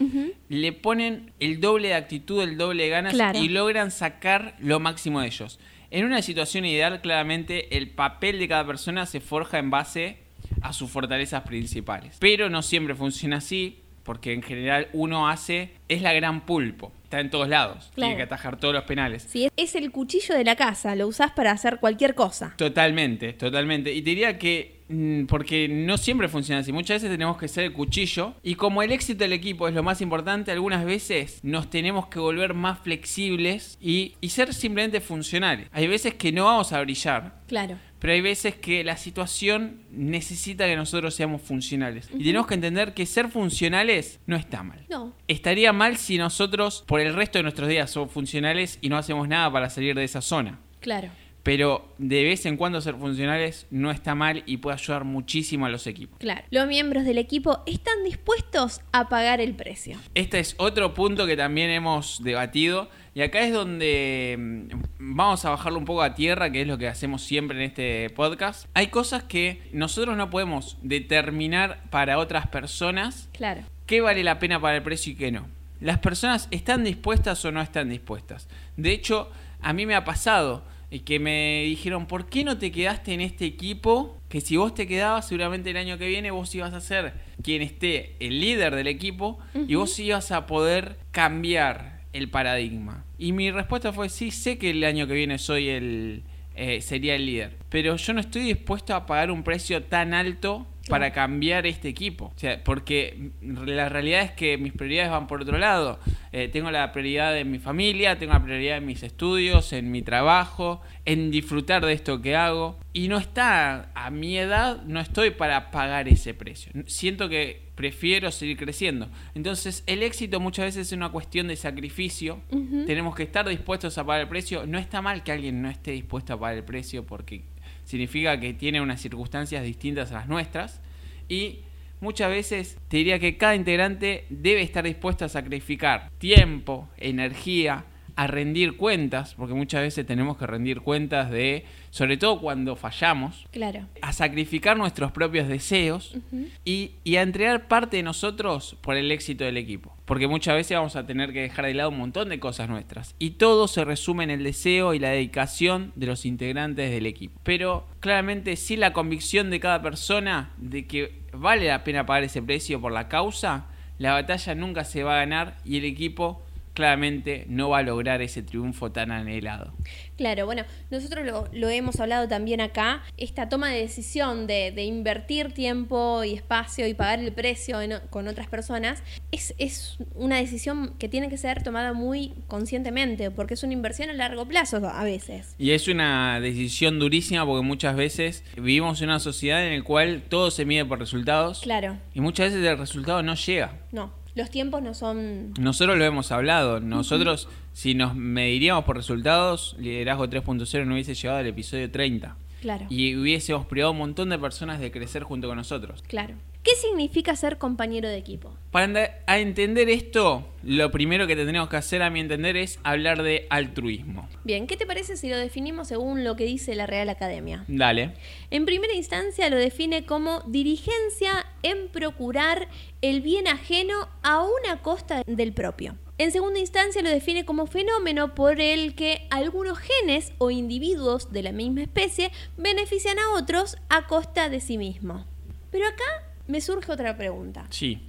le 0.48 0.72
ponen 0.72 1.32
el 1.40 1.60
doble 1.60 1.88
de 1.88 1.94
actitud, 1.94 2.40
el 2.42 2.56
doble 2.56 2.84
de 2.84 2.88
ganas 2.88 3.14
y 3.34 3.48
logran 3.48 3.90
sacar 3.90 4.56
lo 4.60 4.80
máximo 4.80 5.20
de 5.20 5.26
ellos. 5.26 5.60
En 5.90 6.06
una 6.06 6.22
situación 6.22 6.64
ideal, 6.64 7.00
claramente, 7.00 7.76
el 7.76 7.90
papel 7.90 8.38
de 8.38 8.48
cada 8.48 8.66
persona 8.66 9.06
se 9.06 9.20
forja 9.20 9.58
en 9.58 9.70
base 9.70 10.18
a 10.62 10.72
sus 10.72 10.90
fortalezas 10.90 11.42
principales. 11.42 12.16
Pero 12.20 12.48
no 12.48 12.62
siempre 12.62 12.94
funciona 12.94 13.38
así, 13.38 13.80
porque 14.04 14.32
en 14.32 14.42
general 14.42 14.88
uno 14.92 15.28
hace, 15.28 15.72
es 15.88 16.00
la 16.02 16.12
gran 16.12 16.46
pulpo 16.46 16.92
está 17.08 17.20
en 17.20 17.30
todos 17.30 17.48
lados. 17.48 17.90
Tiene 17.94 18.16
que 18.16 18.22
atajar 18.22 18.58
todos 18.58 18.74
los 18.74 18.84
penales. 18.84 19.26
Sí, 19.26 19.48
es 19.56 19.74
el 19.74 19.90
cuchillo 19.90 20.34
de 20.34 20.44
la 20.44 20.56
casa, 20.56 20.94
lo 20.94 21.08
usás 21.08 21.32
para 21.32 21.52
hacer 21.52 21.78
cualquier 21.80 22.14
cosa. 22.14 22.52
Totalmente, 22.58 23.32
totalmente. 23.32 23.94
Y 23.94 24.02
te 24.02 24.10
diría 24.10 24.38
que 24.38 24.82
mm, 24.88 25.24
porque 25.24 25.68
no 25.68 25.96
siempre 25.96 26.28
funciona 26.28 26.60
así. 26.60 26.70
Muchas 26.70 26.96
veces 26.96 27.10
tenemos 27.10 27.38
que 27.38 27.48
ser 27.48 27.64
el 27.64 27.72
cuchillo. 27.72 28.34
Y 28.42 28.56
como 28.56 28.82
el 28.82 28.92
éxito 28.92 29.24
del 29.24 29.32
equipo 29.32 29.66
es 29.66 29.74
lo 29.74 29.82
más 29.82 30.02
importante, 30.02 30.52
algunas 30.52 30.84
veces 30.84 31.40
nos 31.42 31.70
tenemos 31.70 32.08
que 32.08 32.18
volver 32.18 32.52
más 32.52 32.78
flexibles 32.80 33.78
y, 33.80 34.16
y 34.20 34.28
ser 34.28 34.52
simplemente 34.52 35.00
funcionales. 35.00 35.68
Hay 35.72 35.86
veces 35.86 36.12
que 36.12 36.30
no 36.30 36.44
vamos 36.44 36.74
a 36.74 36.82
brillar. 36.82 37.40
Claro. 37.46 37.78
Pero 37.98 38.12
hay 38.12 38.20
veces 38.20 38.54
que 38.54 38.84
la 38.84 38.96
situación 38.96 39.82
necesita 39.90 40.66
que 40.66 40.76
nosotros 40.76 41.14
seamos 41.14 41.42
funcionales. 41.42 42.08
Y 42.14 42.24
tenemos 42.24 42.46
que 42.46 42.54
entender 42.54 42.94
que 42.94 43.06
ser 43.06 43.28
funcionales 43.28 44.20
no 44.26 44.36
está 44.36 44.62
mal. 44.62 44.84
No. 44.88 45.14
Estaría 45.26 45.72
mal 45.72 45.96
si 45.96 46.18
nosotros 46.18 46.84
por 46.86 47.00
el 47.00 47.14
resto 47.14 47.38
de 47.38 47.42
nuestros 47.42 47.68
días 47.68 47.90
somos 47.90 48.12
funcionales 48.12 48.78
y 48.80 48.88
no 48.88 48.96
hacemos 48.96 49.28
nada 49.28 49.50
para 49.50 49.70
salir 49.70 49.96
de 49.96 50.04
esa 50.04 50.20
zona. 50.20 50.60
Claro. 50.80 51.10
Pero 51.48 51.88
de 51.96 52.24
vez 52.24 52.44
en 52.44 52.58
cuando 52.58 52.78
ser 52.82 52.96
funcionales 52.96 53.66
no 53.70 53.90
está 53.90 54.14
mal 54.14 54.42
y 54.44 54.58
puede 54.58 54.74
ayudar 54.74 55.04
muchísimo 55.04 55.64
a 55.64 55.70
los 55.70 55.86
equipos. 55.86 56.18
Claro. 56.18 56.42
Los 56.50 56.68
miembros 56.68 57.06
del 57.06 57.16
equipo 57.16 57.62
están 57.64 58.04
dispuestos 58.04 58.82
a 58.92 59.08
pagar 59.08 59.40
el 59.40 59.54
precio. 59.54 59.96
Este 60.14 60.40
es 60.40 60.54
otro 60.58 60.92
punto 60.92 61.26
que 61.26 61.38
también 61.38 61.70
hemos 61.70 62.22
debatido 62.22 62.90
y 63.14 63.22
acá 63.22 63.40
es 63.40 63.54
donde 63.54 64.36
mm, 64.38 65.14
vamos 65.16 65.42
a 65.46 65.48
bajarlo 65.48 65.78
un 65.78 65.86
poco 65.86 66.02
a 66.02 66.14
tierra, 66.14 66.52
que 66.52 66.60
es 66.60 66.66
lo 66.66 66.76
que 66.76 66.86
hacemos 66.86 67.22
siempre 67.22 67.56
en 67.56 67.64
este 67.64 68.10
podcast. 68.10 68.68
Hay 68.74 68.88
cosas 68.88 69.22
que 69.22 69.62
nosotros 69.72 70.18
no 70.18 70.28
podemos 70.28 70.76
determinar 70.82 71.82
para 71.88 72.18
otras 72.18 72.46
personas. 72.48 73.30
Claro. 73.32 73.62
¿Qué 73.86 74.02
vale 74.02 74.22
la 74.22 74.38
pena 74.38 74.60
para 74.60 74.76
el 74.76 74.82
precio 74.82 75.14
y 75.14 75.16
qué 75.16 75.32
no? 75.32 75.48
Las 75.80 75.98
personas 76.00 76.46
están 76.50 76.84
dispuestas 76.84 77.42
o 77.46 77.52
no 77.52 77.62
están 77.62 77.88
dispuestas. 77.88 78.48
De 78.76 78.92
hecho, 78.92 79.30
a 79.62 79.72
mí 79.72 79.86
me 79.86 79.94
ha 79.94 80.04
pasado 80.04 80.62
que 81.04 81.18
me 81.18 81.64
dijeron, 81.66 82.06
¿por 82.06 82.28
qué 82.28 82.44
no 82.44 82.58
te 82.58 82.72
quedaste 82.72 83.12
en 83.12 83.20
este 83.20 83.44
equipo? 83.44 84.18
Que 84.28 84.40
si 84.40 84.56
vos 84.56 84.74
te 84.74 84.86
quedabas, 84.86 85.28
seguramente 85.28 85.70
el 85.70 85.76
año 85.76 85.98
que 85.98 86.08
viene 86.08 86.30
vos 86.30 86.54
ibas 86.54 86.72
a 86.72 86.80
ser 86.80 87.12
quien 87.42 87.62
esté 87.62 88.16
el 88.20 88.40
líder 88.40 88.74
del 88.74 88.86
equipo 88.86 89.38
y 89.54 89.74
vos 89.74 89.98
ibas 89.98 90.32
a 90.32 90.46
poder 90.46 90.96
cambiar 91.10 92.00
el 92.12 92.30
paradigma? 92.30 93.04
Y 93.18 93.32
mi 93.32 93.50
respuesta 93.50 93.92
fue, 93.92 94.08
sí, 94.08 94.30
sé 94.30 94.58
que 94.58 94.70
el 94.70 94.82
año 94.84 95.06
que 95.06 95.14
viene 95.14 95.38
soy 95.38 95.68
el, 95.68 96.22
eh, 96.54 96.80
sería 96.80 97.14
el 97.14 97.26
líder, 97.26 97.56
pero 97.68 97.96
yo 97.96 98.12
no 98.14 98.20
estoy 98.20 98.42
dispuesto 98.42 98.94
a 98.94 99.06
pagar 99.06 99.30
un 99.30 99.42
precio 99.42 99.82
tan 99.82 100.14
alto 100.14 100.66
para 100.88 101.12
cambiar 101.12 101.66
este 101.66 101.88
equipo. 101.88 102.32
O 102.34 102.38
sea, 102.38 102.62
porque 102.64 103.30
la 103.40 103.88
realidad 103.88 104.22
es 104.22 104.32
que 104.32 104.58
mis 104.58 104.72
prioridades 104.72 105.10
van 105.10 105.26
por 105.26 105.42
otro 105.42 105.58
lado. 105.58 105.98
Eh, 106.32 106.48
tengo 106.48 106.70
la 106.70 106.92
prioridad 106.92 107.32
de 107.32 107.44
mi 107.44 107.58
familia, 107.58 108.18
tengo 108.18 108.32
la 108.32 108.42
prioridad 108.42 108.78
en 108.78 108.86
mis 108.86 109.02
estudios, 109.02 109.72
en 109.72 109.90
mi 109.90 110.02
trabajo, 110.02 110.82
en 111.04 111.30
disfrutar 111.30 111.84
de 111.84 111.92
esto 111.92 112.20
que 112.20 112.36
hago. 112.36 112.78
Y 112.92 113.08
no 113.08 113.18
está, 113.18 113.90
a 113.94 114.10
mi 114.10 114.36
edad, 114.36 114.82
no 114.84 115.00
estoy 115.00 115.30
para 115.30 115.70
pagar 115.70 116.08
ese 116.08 116.34
precio. 116.34 116.72
Siento 116.86 117.28
que 117.28 117.68
prefiero 117.78 118.32
seguir 118.32 118.56
creciendo. 118.56 119.08
Entonces, 119.36 119.84
el 119.86 120.02
éxito 120.02 120.40
muchas 120.40 120.64
veces 120.64 120.88
es 120.88 120.92
una 120.92 121.10
cuestión 121.10 121.46
de 121.46 121.54
sacrificio. 121.54 122.40
Tenemos 122.88 123.14
que 123.14 123.22
estar 123.22 123.48
dispuestos 123.48 123.96
a 123.98 124.04
pagar 124.04 124.22
el 124.22 124.28
precio. 124.28 124.66
No 124.66 124.78
está 124.78 125.00
mal 125.00 125.22
que 125.22 125.30
alguien 125.30 125.62
no 125.62 125.70
esté 125.70 125.92
dispuesto 125.92 126.32
a 126.32 126.40
pagar 126.40 126.56
el 126.56 126.64
precio 126.64 127.06
porque 127.06 127.44
significa 127.88 128.38
que 128.38 128.52
tiene 128.52 128.82
unas 128.82 129.00
circunstancias 129.00 129.64
distintas 129.64 130.12
a 130.12 130.16
las 130.16 130.28
nuestras 130.28 130.82
y 131.26 131.60
muchas 132.00 132.28
veces 132.28 132.76
te 132.88 132.98
diría 132.98 133.18
que 133.18 133.38
cada 133.38 133.54
integrante 133.54 134.26
debe 134.28 134.60
estar 134.60 134.84
dispuesto 134.84 135.24
a 135.24 135.30
sacrificar 135.30 136.10
tiempo, 136.18 136.86
energía, 136.98 137.86
a 138.18 138.26
rendir 138.26 138.76
cuentas, 138.76 139.34
porque 139.36 139.54
muchas 139.54 139.82
veces 139.82 140.04
tenemos 140.04 140.36
que 140.36 140.44
rendir 140.44 140.80
cuentas 140.80 141.30
de, 141.30 141.64
sobre 141.90 142.16
todo 142.16 142.40
cuando 142.40 142.74
fallamos, 142.74 143.46
claro. 143.52 143.86
a 144.02 144.12
sacrificar 144.12 144.76
nuestros 144.76 145.12
propios 145.12 145.46
deseos 145.46 146.16
y, 146.64 146.94
y, 147.04 147.14
a 147.14 147.22
entregar 147.22 147.68
parte 147.68 147.98
de 147.98 148.02
nosotros 148.02 148.76
por 148.80 148.96
el 148.96 149.12
éxito 149.12 149.44
del 149.44 149.56
equipo. 149.56 149.94
Porque 150.04 150.26
muchas 150.26 150.56
veces 150.56 150.76
vamos 150.76 150.96
a 150.96 151.06
tener 151.06 151.32
que 151.32 151.42
dejar 151.42 151.66
de 151.66 151.74
lado 151.74 151.90
un 151.90 151.98
montón 151.98 152.28
de 152.28 152.40
cosas 152.40 152.68
nuestras. 152.68 153.14
Y 153.20 153.30
todo 153.30 153.68
se 153.68 153.84
resume 153.84 154.24
en 154.24 154.30
el 154.30 154.42
deseo 154.42 154.94
y 154.94 154.98
la 154.98 155.10
dedicación 155.10 155.92
de 155.94 156.06
los 156.06 156.26
integrantes 156.26 156.90
del 156.90 157.06
equipo. 157.06 157.38
Pero 157.44 157.86
claramente 158.00 158.56
sin 158.56 158.80
la 158.80 158.92
convicción 158.92 159.48
de 159.48 159.60
cada 159.60 159.80
persona 159.80 160.50
de 160.56 160.88
que 160.88 161.20
vale 161.32 161.68
la 161.68 161.84
pena 161.84 162.04
pagar 162.04 162.24
ese 162.24 162.42
precio 162.42 162.80
por 162.80 162.90
la 162.90 163.06
causa, 163.06 163.66
la 163.98 164.12
batalla 164.12 164.56
nunca 164.56 164.82
se 164.82 165.04
va 165.04 165.14
a 165.14 165.20
ganar 165.20 165.56
y 165.64 165.76
el 165.76 165.84
equipo 165.84 166.42
claramente 166.78 167.44
no 167.48 167.70
va 167.70 167.78
a 167.78 167.82
lograr 167.82 168.22
ese 168.22 168.40
triunfo 168.40 168.92
tan 168.92 169.10
anhelado. 169.10 169.72
Claro, 170.16 170.46
bueno, 170.46 170.62
nosotros 170.92 171.26
lo, 171.52 171.68
hemos 171.68 171.98
hablado 171.98 172.28
también 172.28 172.60
acá, 172.60 173.02
esta 173.16 173.48
toma 173.48 173.70
de 173.70 173.80
decisión 173.80 174.46
de, 174.46 174.72
invertir 174.84 175.50
tiempo 175.52 176.22
y 176.22 176.34
espacio 176.34 176.86
y 176.86 176.94
pagar 176.94 177.18
el 177.18 177.32
precio 177.32 177.78
con 178.10 178.28
otras 178.28 178.46
personas 178.46 179.02
es, 179.32 179.56
es, 179.58 179.98
una 180.14 180.36
decisión 180.36 180.94
que 181.00 181.08
tiene 181.08 181.28
que 181.28 181.36
ser 181.36 181.64
tomada 181.64 181.94
muy 181.94 182.32
conscientemente, 182.46 183.32
porque 183.32 183.54
es 183.54 183.64
una 183.64 183.72
inversión 183.72 184.10
a 184.10 184.12
largo 184.12 184.46
plazo 184.46 184.76
a 184.76 185.02
veces. 185.02 185.56
Y 185.58 185.72
es 185.72 185.88
una 185.88 186.38
decisión 186.38 187.00
durísima 187.00 187.44
porque 187.44 187.66
muchas 187.66 187.96
veces 187.96 188.44
vivimos 188.54 189.02
en 189.02 189.08
una 189.08 189.18
sociedad 189.18 189.66
en 189.66 189.76
la 189.80 189.84
cual 189.84 190.22
todo 190.28 190.52
se 190.52 190.64
mide 190.64 190.84
por 190.84 191.00
resultados. 191.00 191.58
Claro. 191.62 191.98
Y 192.14 192.20
muchas 192.20 192.52
veces 192.52 192.64
el 192.64 192.78
resultado 192.78 193.24
no 193.24 193.34
llega. 193.34 193.72
No 193.90 194.17
los 194.38 194.50
tiempos 194.50 194.80
no 194.80 194.94
son... 194.94 195.52
Nosotros 195.58 195.98
lo 195.98 196.04
hemos 196.04 196.32
hablado. 196.32 196.80
Nosotros, 196.80 197.48
si 197.72 197.94
nos 197.94 198.14
mediríamos 198.14 198.84
por 198.84 198.96
resultados, 198.96 199.76
Liderazgo 199.78 200.28
3.0 200.28 200.86
no 200.86 200.94
hubiese 200.94 201.14
llegado 201.14 201.40
al 201.40 201.46
episodio 201.46 201.90
30. 201.90 202.36
Claro. 202.62 202.86
Y 202.88 203.16
hubiésemos 203.16 203.66
privado 203.66 203.92
un 203.92 203.98
montón 203.98 204.30
de 204.30 204.38
personas 204.38 204.80
de 204.80 204.90
crecer 204.90 205.24
junto 205.24 205.48
con 205.48 205.56
nosotros. 205.56 206.02
Claro. 206.06 206.34
¿Qué 206.62 206.74
significa 206.74 207.34
ser 207.34 207.56
compañero 207.56 208.08
de 208.08 208.16
equipo? 208.16 208.52
Para 208.72 209.22
entender 209.38 209.88
esto, 209.88 210.46
lo 210.62 210.90
primero 210.90 211.26
que 211.26 211.34
tendríamos 211.34 211.70
que 211.70 211.76
hacer, 211.76 212.02
a 212.02 212.10
mi 212.10 212.20
entender, 212.20 212.56
es 212.56 212.78
hablar 212.82 213.22
de 213.22 213.46
altruismo. 213.48 214.28
Bien, 214.44 214.66
¿qué 214.66 214.76
te 214.76 214.84
parece 214.84 215.16
si 215.16 215.28
lo 215.28 215.38
definimos 215.38 215.88
según 215.88 216.24
lo 216.24 216.36
que 216.36 216.44
dice 216.44 216.74
la 216.74 216.86
Real 216.86 217.08
Academia? 217.08 217.64
Dale. 217.68 218.14
En 218.50 218.66
primera 218.66 218.92
instancia 218.92 219.48
lo 219.48 219.56
define 219.56 220.04
como 220.04 220.42
dirigencia 220.42 221.46
en 221.62 221.88
procurar 221.88 222.68
el 223.02 223.20
bien 223.20 223.48
ajeno 223.48 224.08
a 224.22 224.42
una 224.42 224.82
costa 224.82 225.22
del 225.26 225.52
propio. 225.52 225.96
En 226.18 226.32
segunda 226.32 226.58
instancia 226.58 227.02
lo 227.02 227.10
define 227.10 227.44
como 227.44 227.66
fenómeno 227.66 228.34
por 228.34 228.60
el 228.60 228.94
que 228.94 229.26
algunos 229.30 229.78
genes 229.78 230.32
o 230.38 230.50
individuos 230.50 231.32
de 231.32 231.42
la 231.42 231.52
misma 231.52 231.82
especie 231.82 232.32
benefician 232.56 233.18
a 233.18 233.38
otros 233.38 233.76
a 233.88 234.06
costa 234.06 234.48
de 234.48 234.60
sí 234.60 234.78
mismo. 234.78 235.26
Pero 235.70 235.86
acá 235.86 236.04
me 236.46 236.60
surge 236.60 236.90
otra 236.90 237.16
pregunta. 237.16 237.66
Sí. 237.70 238.08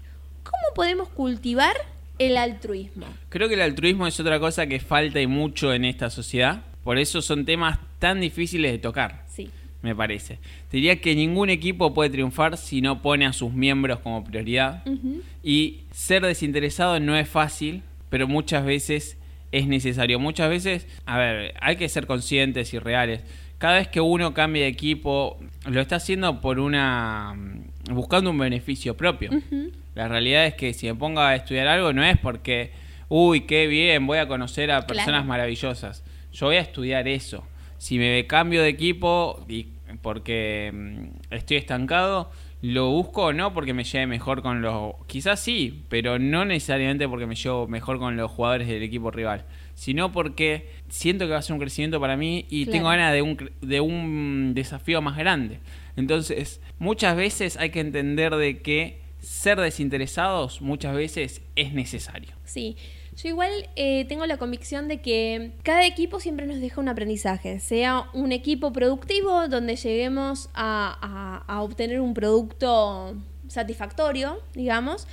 ¿cómo 0.50 0.74
podemos 0.76 1.10
cultivar 1.10 1.76
el 2.18 2.38
altruismo? 2.38 3.06
Creo 3.30 3.48
que 3.48 3.54
el 3.54 3.62
altruismo 3.62 4.08
es 4.08 4.20
otra 4.20 4.40
cosa 4.40 4.68
que 4.68 4.80
falta 4.80 5.22
y 5.22 5.28
mucho 5.28 5.74
en 5.74 5.86
esta 5.86 6.10
sociedad. 6.10 6.64
Por 6.84 6.98
eso 6.98 7.22
son 7.22 7.46
temas 7.46 7.80
tan 8.00 8.22
difíciles 8.22 8.72
de 8.72 8.80
tocar. 8.80 9.26
Me 9.82 9.96
parece. 9.96 10.40
Te 10.70 10.78
diría 10.78 11.00
que 11.00 11.16
ningún 11.16 11.50
equipo 11.50 11.94
puede 11.94 12.10
triunfar 12.10 12.58
si 12.58 12.82
no 12.82 13.02
pone 13.02 13.26
a 13.26 13.32
sus 13.34 13.54
miembros 13.54 14.00
como 14.00 14.24
prioridad. 14.24 14.84
Y 15.44 15.82
ser 15.92 16.24
desinteresado 16.26 17.00
no 17.00 17.16
es 17.16 17.30
fácil, 17.30 17.82
pero 18.10 18.28
muchas 18.28 18.66
veces 18.66 19.18
es 19.52 19.68
necesario. 19.68 20.20
Muchas 20.20 20.50
veces, 20.50 20.88
a 21.06 21.18
ver, 21.18 21.54
hay 21.62 21.78
que 21.78 21.88
ser 21.88 22.08
conscientes 22.08 22.74
y 22.74 22.80
reales. 22.80 23.22
Cada 23.58 23.76
vez 23.76 23.88
que 23.88 24.02
uno 24.02 24.34
cambia 24.34 24.64
de 24.64 24.68
equipo, 24.70 25.38
lo 25.66 25.80
está 25.82 25.96
haciendo 25.98 26.40
por 26.42 26.60
una. 26.60 27.36
buscando 27.92 28.30
un 28.32 28.38
beneficio 28.38 28.96
propio. 28.98 29.32
La 29.96 30.08
realidad 30.08 30.46
es 30.46 30.54
que 30.56 30.74
si 30.74 30.88
me 30.88 30.96
pongo 30.96 31.22
a 31.22 31.36
estudiar 31.36 31.68
algo 31.68 31.92
no 31.94 32.04
es 32.04 32.18
porque, 32.18 32.72
uy, 33.10 33.42
qué 33.42 33.68
bien, 33.68 34.06
voy 34.06 34.18
a 34.20 34.28
conocer 34.28 34.72
a 34.72 34.86
personas 34.88 35.08
Claro. 35.12 35.26
maravillosas. 35.26 36.04
Yo 36.32 36.46
voy 36.48 36.58
a 36.58 36.62
estudiar 36.62 37.08
eso. 37.08 37.46
Si 37.80 37.98
me 37.98 38.28
cambio 38.28 38.62
de 38.62 38.70
equipo 38.70 39.44
y 39.50 39.68
porque 40.04 40.72
mm, 40.72 41.34
estoy 41.34 41.58
estancado, 41.58 42.30
lo 42.62 42.90
busco 42.92 43.32
no 43.34 43.54
porque 43.54 43.74
me 43.74 43.84
lleve 43.86 44.06
mejor 44.06 44.42
con 44.42 44.62
los... 44.62 44.94
Quizás 45.08 45.40
sí, 45.40 45.86
pero 45.90 46.20
no 46.20 46.46
necesariamente 46.46 47.08
porque 47.08 47.26
me 47.26 47.36
llevo 47.36 47.68
mejor 47.68 47.98
con 48.00 48.16
los 48.18 48.30
jugadores 48.30 48.68
del 48.68 48.84
equipo 48.84 49.10
rival, 49.12 49.46
sino 49.76 50.12
porque 50.12 50.70
siento 50.90 51.26
que 51.26 51.32
va 51.32 51.40
a 51.40 51.42
ser 51.42 51.54
un 51.54 51.60
crecimiento 51.60 52.00
para 52.00 52.18
mí 52.18 52.46
y 52.50 52.66
Claro. 52.66 52.72
tengo 52.78 52.90
ganas 52.90 53.14
de 53.14 53.22
un, 53.22 53.52
de 53.62 53.80
un 53.82 54.52
desafío 54.54 55.02
más 55.02 55.18
grande. 55.18 55.60
Entonces, 55.96 56.62
muchas 56.80 57.16
veces 57.16 57.58
hay 57.58 57.72
que 57.72 57.80
entender 57.80 58.36
de 58.36 58.60
que 58.60 59.02
ser 59.20 59.60
desinteresados 59.60 60.62
muchas 60.62 60.96
veces 60.96 61.42
es 61.56 61.74
necesario. 61.74 62.32
Sí, 62.44 62.76
yo 63.22 63.28
igual 63.28 63.52
eh, 63.76 64.06
tengo 64.06 64.26
la 64.26 64.38
convicción 64.38 64.88
de 64.88 65.02
que 65.02 65.52
cada 65.64 65.86
equipo 65.86 66.22
siempre 66.22 66.46
nos 66.46 66.62
deja 66.62 66.80
un 66.80 66.88
aprendizaje, 66.88 67.60
sea 67.60 68.06
un 68.14 68.32
equipo 68.32 68.72
productivo 68.72 69.50
donde 69.50 69.76
lleguemos 69.76 70.50
a, 70.54 71.44
obtener 71.62 72.00
un 72.00 72.14
producto 72.14 73.16
satisfactorio, 73.48 74.42
digamos, 74.54 75.06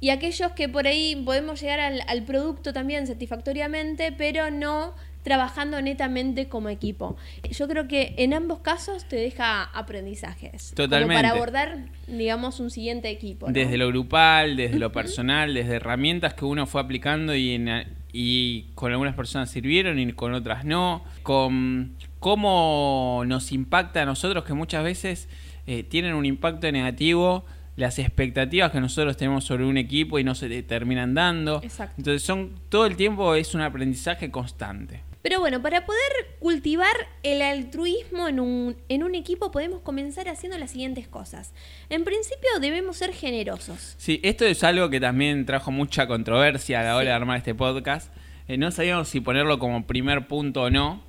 y 0.00 0.10
aquellos 0.10 0.52
que 0.52 0.68
por 0.68 0.86
ahí 0.86 1.16
podemos 1.16 1.60
llegar 1.60 1.80
al 1.80 2.22
producto 2.22 2.72
también 2.72 3.08
satisfactoriamente, 3.08 4.12
pero 4.12 4.52
no 4.52 4.94
trabajando 5.28 5.82
netamente 5.82 6.48
como 6.48 6.70
equipo. 6.70 7.16
Yo 7.50 7.68
creo 7.68 7.86
que 7.86 8.14
en 8.16 8.32
ambos 8.32 8.60
casos 8.60 9.04
te 9.06 9.16
deja 9.16 9.64
aprendizajes. 9.64 10.72
Como 10.74 10.86
Totalmente. 10.88 11.14
para 11.22 11.30
abordar, 11.34 11.76
digamos, 12.06 12.60
un 12.60 12.70
siguiente 12.70 13.10
equipo. 13.10 13.46
¿no? 13.48 13.52
Desde 13.52 13.76
lo 13.76 13.88
grupal, 13.88 14.56
desde 14.56 14.78
lo 14.78 14.90
personal, 14.90 15.52
desde 15.52 15.74
herramientas 15.76 16.32
que 16.32 16.46
uno 16.46 16.64
fue 16.66 16.80
aplicando 16.80 17.34
y, 17.34 17.50
en- 17.52 17.84
y 18.10 18.62
con 18.74 18.90
algunas 18.90 19.14
personas 19.14 19.50
sirvieron 19.50 19.98
y 19.98 20.10
con 20.14 20.32
otras 20.32 20.64
no. 20.64 21.04
Con 21.22 21.92
cómo 22.20 23.22
nos 23.26 23.52
impacta 23.52 24.00
a 24.02 24.06
nosotros 24.06 24.44
que 24.44 24.54
muchas 24.54 24.82
veces 24.82 25.28
eh, 25.66 25.82
tienen 25.82 26.14
un 26.14 26.24
impacto 26.24 26.72
negativo 26.72 27.44
las 27.76 28.00
expectativas 28.00 28.72
que 28.72 28.80
nosotros 28.80 29.16
tenemos 29.16 29.44
sobre 29.44 29.64
un 29.64 29.76
equipo 29.76 30.18
y 30.18 30.24
no 30.24 30.34
se 30.34 30.48
te 30.48 30.64
terminan 30.64 31.14
dando. 31.14 31.60
Exacto. 31.62 31.94
Entonces 31.98 32.22
son 32.24 32.50
todo 32.70 32.86
el 32.86 32.96
tiempo 32.96 33.36
es 33.36 33.54
un 33.54 33.60
aprendizaje 33.60 34.32
constante. 34.32 35.02
Pero 35.22 35.40
bueno, 35.40 35.60
para 35.60 35.84
poder 35.84 36.00
cultivar 36.38 36.94
el 37.24 37.42
altruismo 37.42 38.28
en 38.28 38.38
un, 38.40 38.76
en 38.88 39.02
un 39.02 39.14
equipo 39.16 39.50
podemos 39.50 39.80
comenzar 39.82 40.28
haciendo 40.28 40.56
las 40.58 40.70
siguientes 40.70 41.08
cosas. 41.08 41.52
En 41.90 42.04
principio 42.04 42.48
debemos 42.60 42.96
ser 42.98 43.12
generosos. 43.12 43.94
Sí, 43.98 44.20
esto 44.22 44.44
es 44.46 44.62
algo 44.62 44.90
que 44.90 45.00
también 45.00 45.44
trajo 45.44 45.70
mucha 45.72 46.06
controversia 46.06 46.80
a 46.80 46.84
la 46.84 46.94
hora 46.96 47.02
Sí. 47.04 47.08
de 47.08 47.12
armar 47.12 47.36
este 47.38 47.54
podcast. 47.54 48.12
Eh, 48.46 48.56
no 48.56 48.70
sabíamos 48.70 49.08
si 49.08 49.20
ponerlo 49.20 49.58
como 49.58 49.86
primer 49.86 50.26
punto 50.28 50.62
o 50.62 50.70
no, 50.70 51.02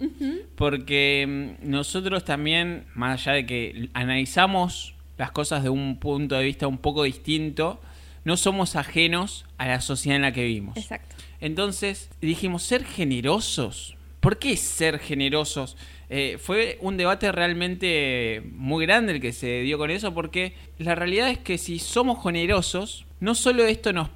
porque 0.55 1.55
mm, 1.61 1.69
nosotros 1.69 2.25
también, 2.25 2.85
más 2.95 3.21
allá 3.27 3.35
de 3.37 3.45
que 3.45 3.89
analizamos 3.93 4.95
las 5.17 5.31
cosas 5.31 5.63
de 5.63 5.69
un 5.69 5.99
punto 5.99 6.35
de 6.35 6.43
vista 6.43 6.67
un 6.67 6.77
poco 6.79 7.03
distinto, 7.03 7.79
no 8.25 8.35
somos 8.37 8.75
ajenos 8.75 9.45
a 9.57 9.67
la 9.67 9.81
sociedad 9.81 10.15
en 10.17 10.21
la 10.23 10.33
que 10.33 10.43
vivimos. 10.43 10.75
Exacto. 10.77 11.15
Entonces 11.39 12.09
dijimos, 12.21 12.63
ser 12.63 12.83
generosos. 12.83 13.95
¿Por 14.19 14.37
qué 14.37 14.57
ser 14.57 14.99
generosos? 14.99 15.77
Eh, 16.09 16.37
fue 16.41 16.77
un 16.81 16.97
debate 16.97 17.31
realmente 17.31 18.41
muy 18.55 18.85
grande 18.85 19.13
el 19.13 19.21
que 19.21 19.31
se 19.31 19.61
dio 19.61 19.77
con 19.77 19.91
eso, 19.91 20.13
porque 20.13 20.53
la 20.77 20.95
realidad 20.95 21.29
es 21.29 21.37
que 21.37 21.57
si 21.57 21.79
somos 21.79 22.21
generosos, 22.23 23.05
no 23.19 23.35
solo 23.35 23.65
esto 23.65 23.93
nos, 23.93 24.09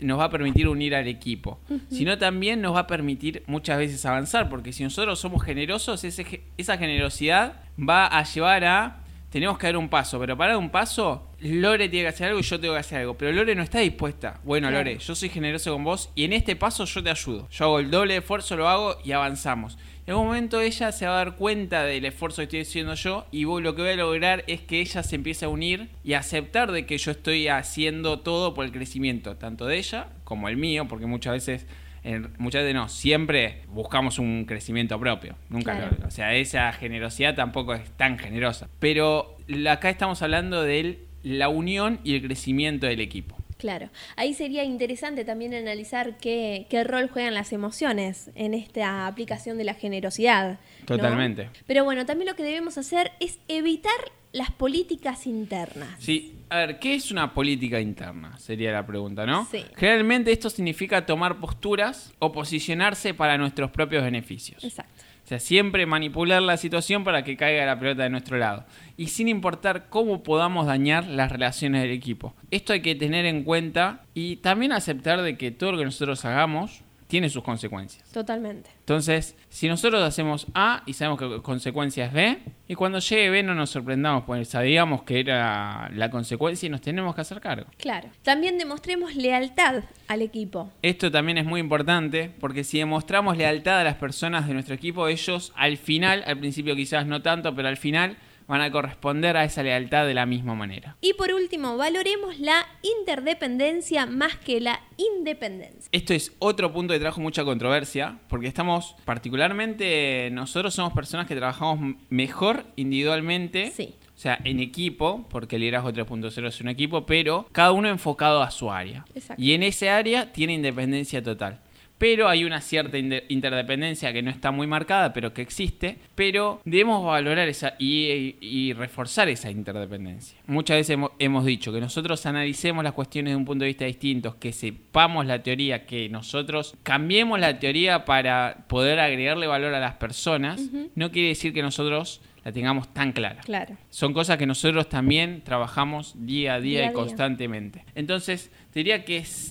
nos 0.00 0.18
va 0.18 0.24
a 0.24 0.30
permitir 0.30 0.68
unir 0.68 0.94
al 0.94 1.06
equipo, 1.06 1.60
sino 1.90 2.18
también 2.18 2.60
nos 2.60 2.74
va 2.74 2.80
a 2.80 2.86
permitir 2.86 3.42
muchas 3.46 3.78
veces 3.78 4.04
avanzar, 4.04 4.48
porque 4.48 4.72
si 4.72 4.82
nosotros 4.82 5.18
somos 5.18 5.42
generosos, 5.44 6.02
ese 6.04 6.42
esa 6.56 6.76
generosidad 6.76 7.62
va 7.78 8.06
a 8.06 8.24
llevar 8.24 8.64
a 8.64 8.96
tenemos 9.30 9.58
que 9.58 9.66
dar 9.66 9.76
un 9.76 9.88
paso, 9.88 10.18
pero 10.18 10.36
para 10.36 10.52
dar 10.52 10.58
un 10.58 10.70
paso, 10.70 11.26
Lore 11.40 11.88
tiene 11.88 12.04
que 12.04 12.08
hacer 12.08 12.28
algo 12.28 12.40
y 12.40 12.42
yo 12.42 12.58
tengo 12.58 12.74
que 12.74 12.80
hacer 12.80 13.00
algo. 13.00 13.16
Pero 13.18 13.32
Lore 13.32 13.54
no 13.54 13.62
está 13.62 13.80
dispuesta. 13.80 14.40
Bueno, 14.44 14.68
Claro. 14.68 14.84
Lore, 14.84 14.98
yo 14.98 15.14
soy 15.14 15.28
generoso 15.28 15.72
con 15.72 15.84
vos 15.84 16.10
y 16.14 16.24
en 16.24 16.32
este 16.32 16.56
paso 16.56 16.84
yo 16.86 17.02
te 17.02 17.10
ayudo. 17.10 17.48
Yo 17.50 17.64
hago 17.66 17.78
el 17.78 17.90
doble 17.90 18.14
de 18.14 18.20
esfuerzo, 18.20 18.56
lo 18.56 18.68
hago 18.68 18.96
y 19.04 19.12
avanzamos. 19.12 19.76
En 20.06 20.12
algún 20.12 20.28
momento 20.28 20.60
ella 20.62 20.90
se 20.90 21.04
va 21.06 21.12
a 21.12 21.16
dar 21.24 21.36
cuenta 21.36 21.82
del 21.82 22.06
esfuerzo 22.06 22.36
que 22.36 22.44
estoy 22.44 22.60
haciendo 22.60 22.94
yo 22.94 23.26
y 23.30 23.44
voy- 23.44 23.62
lo 23.62 23.74
que 23.74 23.82
voy 23.82 23.90
a 23.90 23.96
lograr 23.96 24.42
es 24.46 24.62
que 24.62 24.80
ella 24.80 25.02
se 25.02 25.16
empiece 25.16 25.44
a 25.44 25.48
unir 25.50 25.90
y 26.02 26.14
a 26.14 26.20
aceptar 26.20 26.72
de 26.72 26.86
que 26.86 26.96
yo 26.96 27.10
estoy 27.10 27.48
haciendo 27.48 28.20
todo 28.20 28.54
por 28.54 28.64
el 28.64 28.72
crecimiento, 28.72 29.36
tanto 29.36 29.66
de 29.66 29.76
ella 29.76 30.08
como 30.24 30.48
el 30.48 30.56
mío, 30.56 30.88
porque 30.88 31.04
muchas 31.04 31.34
veces 31.34 31.66
en- 32.04 32.32
muchas 32.38 32.62
veces 32.62 32.74
no, 32.74 32.88
siempre 32.88 33.62
buscamos 33.68 34.18
un 34.18 34.44
crecimiento 34.44 34.98
propio. 34.98 35.36
Nunca 35.48 35.76
Claro. 35.76 35.96
o 36.06 36.10
sea, 36.10 36.34
esa 36.34 36.72
generosidad 36.72 37.34
tampoco 37.34 37.74
es 37.74 37.90
tan 37.96 38.18
generosa. 38.18 38.68
Pero 38.78 39.36
acá 39.68 39.90
estamos 39.90 40.22
hablando 40.22 40.62
de 40.62 41.00
la 41.22 41.48
unión 41.48 42.00
y 42.04 42.14
el 42.14 42.22
crecimiento 42.22 42.86
del 42.86 43.00
equipo. 43.00 43.36
Claro. 43.58 43.88
Ahí 44.14 44.34
sería 44.34 44.62
interesante 44.62 45.24
también 45.24 45.52
analizar 45.52 46.16
qué, 46.18 46.66
qué 46.70 46.84
rol 46.84 47.08
juegan 47.10 47.34
las 47.34 47.52
emociones 47.52 48.30
en 48.36 48.54
esta 48.54 49.08
aplicación 49.08 49.58
de 49.58 49.64
la 49.64 49.74
generosidad. 49.74 50.60
¿no? 50.80 50.86
Totalmente. 50.86 51.50
Pero 51.66 51.82
bueno, 51.82 52.06
también 52.06 52.28
lo 52.30 52.36
que 52.36 52.44
debemos 52.44 52.78
hacer 52.78 53.10
es 53.18 53.40
evitar 53.48 53.90
las 54.38 54.52
políticas 54.52 55.26
internas. 55.26 55.88
Sí, 55.98 56.36
a 56.48 56.58
ver, 56.58 56.78
¿qué 56.78 56.94
es 56.94 57.10
una 57.10 57.34
política 57.34 57.80
interna? 57.80 58.38
Sería 58.38 58.72
la 58.72 58.86
pregunta, 58.86 59.26
¿no? 59.26 59.46
Sí. 59.50 59.64
Generalmente 59.76 60.32
esto 60.32 60.48
significa 60.48 61.04
tomar 61.04 61.40
posturas 61.40 62.14
o 62.20 62.32
posicionarse 62.32 63.12
para 63.14 63.36
nuestros 63.36 63.70
propios 63.70 64.04
beneficios. 64.04 64.62
Exacto. 64.62 65.02
O 65.24 65.28
sea, 65.28 65.40
siempre 65.40 65.84
manipular 65.84 66.40
la 66.40 66.56
situación 66.56 67.04
para 67.04 67.22
que 67.22 67.36
caiga 67.36 67.66
la 67.66 67.78
pelota 67.78 68.04
de 68.04 68.10
nuestro 68.10 68.38
lado. 68.38 68.64
Y 68.96 69.08
sin 69.08 69.28
importar 69.28 69.90
cómo 69.90 70.22
podamos 70.22 70.66
dañar 70.66 71.06
las 71.06 71.30
relaciones 71.30 71.82
del 71.82 71.90
equipo. 71.90 72.34
Esto 72.50 72.72
hay 72.72 72.80
que 72.80 72.94
tener 72.94 73.26
en 73.26 73.44
cuenta 73.44 74.04
y 74.14 74.36
también 74.36 74.72
aceptar 74.72 75.20
de 75.20 75.36
que 75.36 75.50
todo 75.50 75.72
lo 75.72 75.78
que 75.78 75.84
nosotros 75.84 76.24
hagamos 76.24 76.82
tiene 77.08 77.28
sus 77.28 77.42
consecuencias. 77.42 78.08
Totalmente. 78.12 78.70
Entonces, 78.80 79.34
si 79.48 79.66
nosotros 79.66 80.02
hacemos 80.02 80.46
A 80.54 80.82
y 80.86 80.92
sabemos 80.92 81.18
que 81.18 81.42
consecuencia 81.42 82.04
es 82.04 82.12
B, 82.12 82.38
y 82.68 82.74
cuando 82.74 82.98
llegue 83.00 83.30
B 83.30 83.42
no 83.42 83.54
nos 83.54 83.70
sorprendamos, 83.70 84.24
pues 84.24 84.48
sabíamos 84.48 85.02
que 85.02 85.20
era 85.20 85.90
la 85.94 86.10
consecuencia 86.10 86.66
y 86.66 86.70
nos 86.70 86.82
tenemos 86.82 87.14
que 87.14 87.22
hacer 87.22 87.40
cargo. 87.40 87.66
Claro. 87.78 88.08
También 88.22 88.58
demostremos 88.58 89.16
lealtad 89.16 89.84
al 90.06 90.22
equipo. 90.22 90.70
Esto 90.82 91.10
también 91.10 91.38
es 91.38 91.46
muy 91.46 91.60
importante 91.60 92.30
porque 92.38 92.62
si 92.62 92.78
demostramos 92.78 93.36
lealtad 93.36 93.80
a 93.80 93.84
las 93.84 93.96
personas 93.96 94.46
de 94.46 94.54
nuestro 94.54 94.74
equipo, 94.74 95.08
ellos 95.08 95.52
al 95.56 95.78
final, 95.78 96.22
al 96.26 96.38
principio 96.38 96.76
quizás 96.76 97.06
no 97.06 97.22
tanto, 97.22 97.54
pero 97.54 97.68
al 97.68 97.78
final 97.78 98.18
van 98.48 98.62
a 98.62 98.72
corresponder 98.72 99.36
a 99.36 99.44
esa 99.44 99.62
lealtad 99.62 100.06
de 100.06 100.14
la 100.14 100.26
misma 100.26 100.54
manera. 100.54 100.96
Y 101.00 101.12
por 101.12 101.32
último, 101.32 101.76
valoremos 101.76 102.38
la 102.40 102.66
interdependencia 102.82 104.06
más 104.06 104.36
que 104.36 104.60
la 104.60 104.80
independencia. 104.96 105.88
Esto 105.92 106.14
es 106.14 106.32
otro 106.38 106.72
punto 106.72 106.94
que 106.94 107.00
trajo 107.00 107.20
mucha 107.20 107.44
controversia, 107.44 108.18
porque 108.28 108.46
estamos, 108.46 108.96
particularmente, 109.04 110.30
nosotros 110.32 110.74
somos 110.74 110.92
personas 110.92 111.26
que 111.26 111.36
trabajamos 111.36 111.96
mejor 112.10 112.64
individualmente, 112.76 113.70
Sí. 113.70 113.94
o 114.16 114.18
sea, 114.18 114.38
en 114.44 114.60
equipo, 114.60 115.26
porque 115.30 115.56
el 115.56 115.60
liderazgo 115.62 115.92
3.0 115.92 116.48
es 116.48 116.60
un 116.60 116.68
equipo, 116.68 117.06
pero 117.06 117.46
cada 117.52 117.72
uno 117.72 117.88
enfocado 117.88 118.42
a 118.42 118.50
su 118.50 118.70
área. 118.70 119.04
Exacto. 119.14 119.42
Y 119.42 119.52
en 119.52 119.62
ese 119.62 119.90
área 119.90 120.32
tiene 120.32 120.54
independencia 120.54 121.22
total. 121.22 121.60
Pero 121.98 122.28
hay 122.28 122.44
una 122.44 122.60
cierta 122.60 122.96
interdependencia 122.96 124.12
que 124.12 124.22
no 124.22 124.30
está 124.30 124.50
muy 124.50 124.66
marcada, 124.66 125.12
pero 125.12 125.32
que 125.34 125.42
existe. 125.42 125.98
Pero 126.14 126.60
debemos 126.64 127.04
valorar 127.04 127.48
esa 127.48 127.74
y, 127.78 128.36
y 128.40 128.72
reforzar 128.72 129.28
esa 129.28 129.50
interdependencia. 129.50 130.38
Muchas 130.46 130.76
veces 130.78 130.90
hemos, 130.94 131.10
hemos 131.18 131.44
dicho 131.44 131.72
que 131.72 131.80
nosotros 131.80 132.24
analicemos 132.26 132.84
las 132.84 132.92
cuestiones 132.92 133.32
de 133.32 133.36
un 133.36 133.44
punto 133.44 133.64
de 133.64 133.68
vista 133.68 133.84
distinto, 133.84 134.38
que 134.38 134.52
sepamos 134.52 135.26
la 135.26 135.42
teoría, 135.42 135.86
que 135.86 136.08
nosotros 136.08 136.74
cambiemos 136.82 137.38
la 137.40 137.58
teoría 137.58 138.04
para 138.04 138.64
poder 138.68 139.00
agregarle 139.00 139.46
valor 139.46 139.74
a 139.74 139.80
las 139.80 139.94
personas. 139.94 140.60
No 140.94 141.10
quiere 141.10 141.28
decir 141.28 141.52
que 141.52 141.62
nosotros 141.62 142.20
la 142.44 142.52
tengamos 142.52 142.94
tan 142.94 143.12
clara. 143.12 143.40
Claro. 143.42 143.76
Son 143.90 144.14
cosas 144.14 144.38
que 144.38 144.46
nosotros 144.46 144.88
también 144.88 145.42
trabajamos 145.44 146.14
día 146.24 146.54
a 146.54 146.60
día, 146.60 146.78
Día 146.78 146.80
a 146.80 146.84
y 146.84 146.88
día. 146.88 146.92
constantemente. 146.94 147.84
Entonces, 147.94 148.50
te 148.72 148.80
diría 148.80 149.04
que 149.04 149.18
S- 149.18 149.47